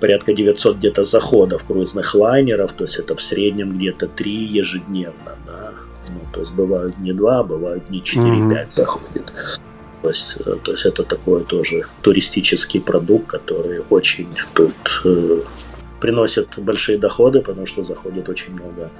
[0.00, 5.72] порядка 900 где-то заходов круизных лайнеров, то есть это в среднем где-то 3 ежедневно, да.
[6.08, 8.70] Ну, то есть бывают не 2, бывают не 4-5 mm-hmm.
[8.70, 9.32] заходит.
[10.02, 14.74] То есть, э, то есть это такой тоже туристический продукт, который очень тут
[15.04, 15.40] э,
[16.00, 18.90] приносит большие доходы, потому что заходит очень много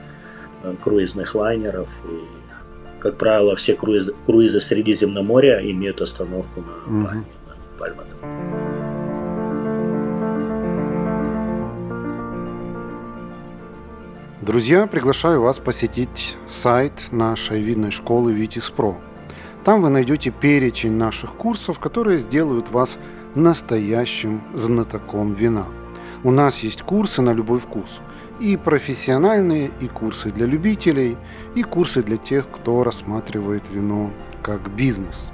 [0.64, 2.38] э, круизных лайнеров и
[2.99, 7.24] как правило, все круизы, круизы Средиземноморья имеют остановку на Пальме.
[7.46, 8.67] На Пальме.
[14.49, 18.96] Друзья, приглашаю вас посетить сайт нашей видной школы Витис Про.
[19.62, 22.96] Там вы найдете перечень наших курсов, которые сделают вас
[23.34, 25.66] настоящим знатоком вина.
[26.24, 28.01] У нас есть курсы на любой вкус.
[28.40, 31.18] И профессиональные, и курсы для любителей,
[31.55, 34.11] и курсы для тех, кто рассматривает вино
[34.42, 35.30] как бизнес.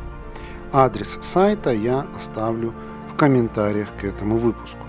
[0.72, 2.74] Адрес сайта я оставлю
[3.12, 4.83] в комментариях к этому выпуску.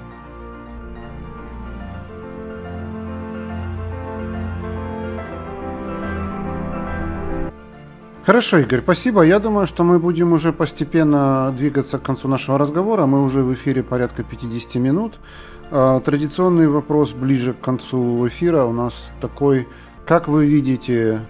[8.26, 9.22] Хорошо, Игорь, спасибо.
[9.22, 13.06] Я думаю, что мы будем уже постепенно двигаться к концу нашего разговора.
[13.06, 15.14] Мы уже в эфире порядка 50 минут.
[15.70, 19.68] А, традиционный вопрос ближе к концу эфира у нас такой.
[20.08, 21.22] Как вы видите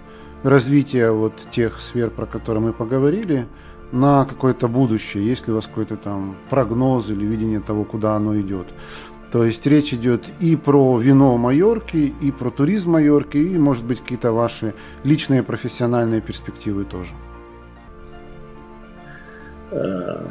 [0.44, 3.46] развитие вот тех сфер, про которые мы поговорили,
[3.92, 5.28] на какое-то будущее?
[5.28, 8.68] Есть ли у вас какой-то там прогноз или видение того, куда оно идет?
[9.36, 14.00] То есть речь идет и про вино Майорки, и про туризм Майорки, и, может быть,
[14.00, 14.74] какие-то ваши
[15.04, 17.12] личные профессиональные перспективы тоже.
[19.72, 20.26] Э,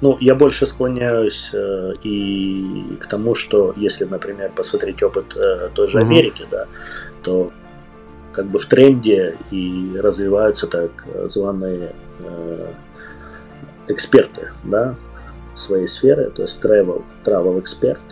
[0.00, 5.86] ну, я больше склоняюсь э, и к тому, что если, например, посмотреть опыт э, той
[5.86, 6.66] же Америки, да,
[7.22, 7.52] то
[8.32, 11.94] как бы в тренде и развиваются так званые
[13.86, 14.96] эксперты, да,
[15.54, 18.04] своей сферы, то есть travel, travel эксперт,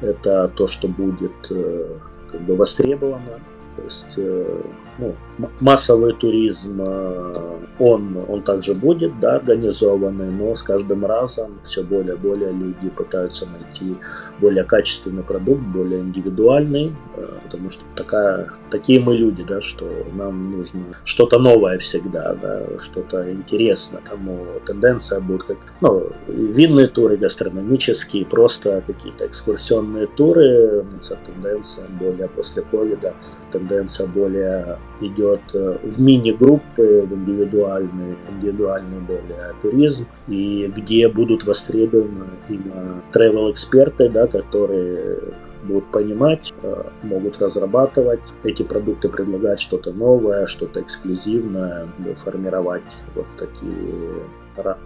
[0.00, 1.98] это то, что будет э,
[2.30, 3.40] как бы востребовано.
[3.76, 4.62] То есть э,
[4.98, 5.14] ну,
[5.60, 7.32] массовый туризм, э,
[7.78, 12.88] он, он также будет да, организованный, но с каждым разом все более и более люди
[12.90, 13.96] пытаются найти
[14.40, 20.52] более качественный продукт, более индивидуальный, э, потому что такая, такие мы люди, да, что нам
[20.52, 24.00] нужно что-то новое всегда, да, что-то интересное.
[24.08, 30.84] Тому тенденция будет как ну, винные туры гастрономические, просто какие-то экскурсионные туры,
[31.26, 33.14] тенденция более после ковида,
[33.50, 42.26] тенденция более идет э, в мини-группы, в индивидуальный, индивидуальный более туризм, и где будут востребованы
[42.48, 45.18] именно travel-эксперты, да, которые
[45.64, 52.82] будут понимать, э, могут разрабатывать эти продукты, предлагать что-то новое, что-то эксклюзивное, формировать
[53.14, 54.22] вот такие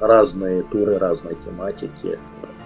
[0.00, 2.18] разные туры, разные тематики.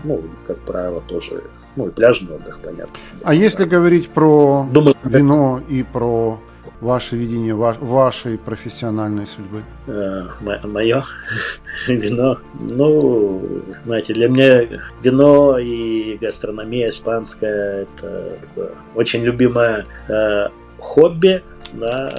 [0.05, 1.43] Ну, как правило, тоже
[1.77, 2.95] ну и пляжный отдых, понятно.
[3.23, 6.39] А если говорить про Думаю, вино и про
[6.83, 9.63] ваше видение ваш, вашей профессиональной судьбы?
[9.87, 10.25] Э,
[10.65, 11.05] мое
[11.87, 12.39] вино.
[12.59, 20.49] Ну, знаете, для меня вино и гастрономия испанская это такое очень любимое э,
[20.83, 22.11] хобби, да,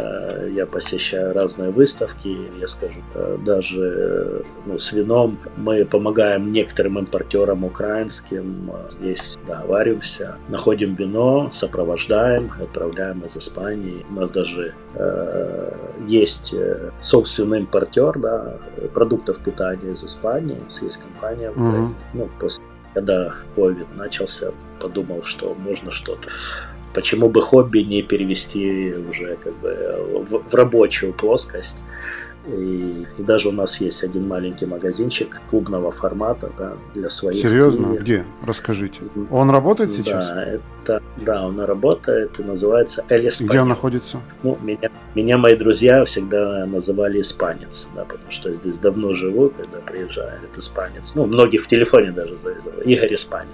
[0.51, 7.63] я посещаю разные выставки, я скажу, э, даже ну, с вином мы помогаем некоторым импортерам
[7.63, 14.05] украинским, здесь договариваемся, находим вино, сопровождаем, отправляем из Испании.
[14.09, 15.73] У нас даже э,
[16.07, 18.57] есть э, собственный импортер да,
[18.93, 21.93] продуктов питания из Испании, есть компания, mm-hmm.
[22.13, 26.29] ну, после когда COVID начался, подумал, что можно что-то
[26.93, 31.77] почему бы хобби не перевести уже как бы в, в рабочую плоскость.
[32.47, 37.41] И, и даже у нас есть один маленький магазинчик клубного формата да, для своих.
[37.41, 37.95] Серьезно?
[37.97, 38.25] Где?
[38.45, 39.01] Расскажите.
[39.31, 40.27] Он работает сейчас?
[40.27, 44.19] Да, это, да, он работает и называется Эль Где он находится?
[44.43, 49.49] Ну, меня, меня мои друзья всегда называли испанец, да, потому что я здесь давно живу,
[49.49, 51.15] когда приезжает испанец.
[51.15, 52.93] Ну, многих в телефоне даже завязывали.
[52.93, 53.49] Игорь Испанец.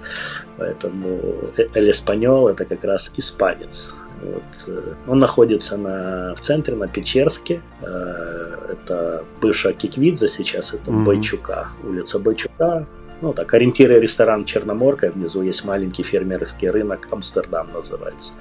[0.56, 1.20] Поэтому
[1.56, 3.94] Эль Эспаньол это как раз испанец.
[4.22, 4.42] Вот.
[4.68, 7.62] Э, он находится на, в центре, на Печерске.
[7.82, 11.04] Э, это бывшая Киквидзе, сейчас это mm-hmm.
[11.04, 12.86] Бойчука, улица Бойчука.
[13.22, 18.32] Ну, так, ориентиры ресторан Черноморка, внизу есть маленький фермерский рынок, Амстердам называется.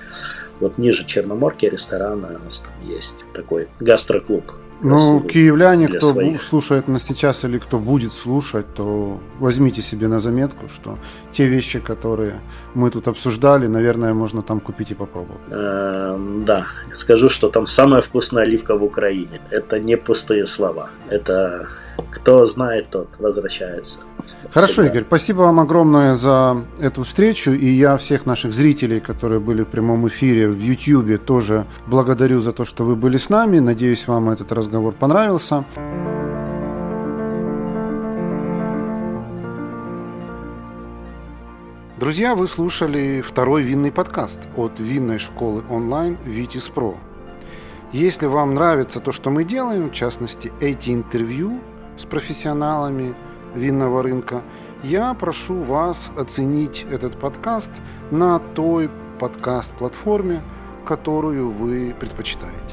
[0.62, 4.54] Вот ниже Черноморки ресторана у нас там есть такой гастроклуб.
[4.82, 6.42] Ну, киевляне, кто своих.
[6.42, 10.98] слушает нас сейчас или кто будет слушать, то возьмите себе на заметку, что
[11.32, 12.36] те вещи, которые
[12.76, 15.42] мы тут обсуждали, наверное, можно там купить и попробовать.
[15.50, 19.42] Э, да, скажу, что там самая вкусная оливка в Украине.
[19.52, 20.90] Это не пустые слова.
[21.10, 21.68] Это
[22.12, 24.00] кто знает, тот возвращается.
[24.52, 24.84] Хорошо.
[24.84, 27.52] Игорь, спасибо вам огромное за эту встречу.
[27.52, 32.52] И я всех наших зрителей, которые были в прямом эфире в YouTube, тоже благодарю за
[32.52, 33.60] то, что вы были с нами.
[33.60, 35.66] Надеюсь, вам этот разговор понравился.
[42.00, 46.96] Друзья, вы слушали второй винный подкаст от винной школы онлайн «Витис Про».
[47.92, 51.60] Если вам нравится то, что мы делаем, в частности, эти интервью
[51.98, 53.16] с профессионалами–
[53.56, 54.42] винного рынка,
[54.84, 57.72] я прошу вас оценить этот подкаст
[58.12, 58.90] на той
[59.20, 60.42] подкаст-платформе,
[60.86, 62.69] которую вы предпочитаете.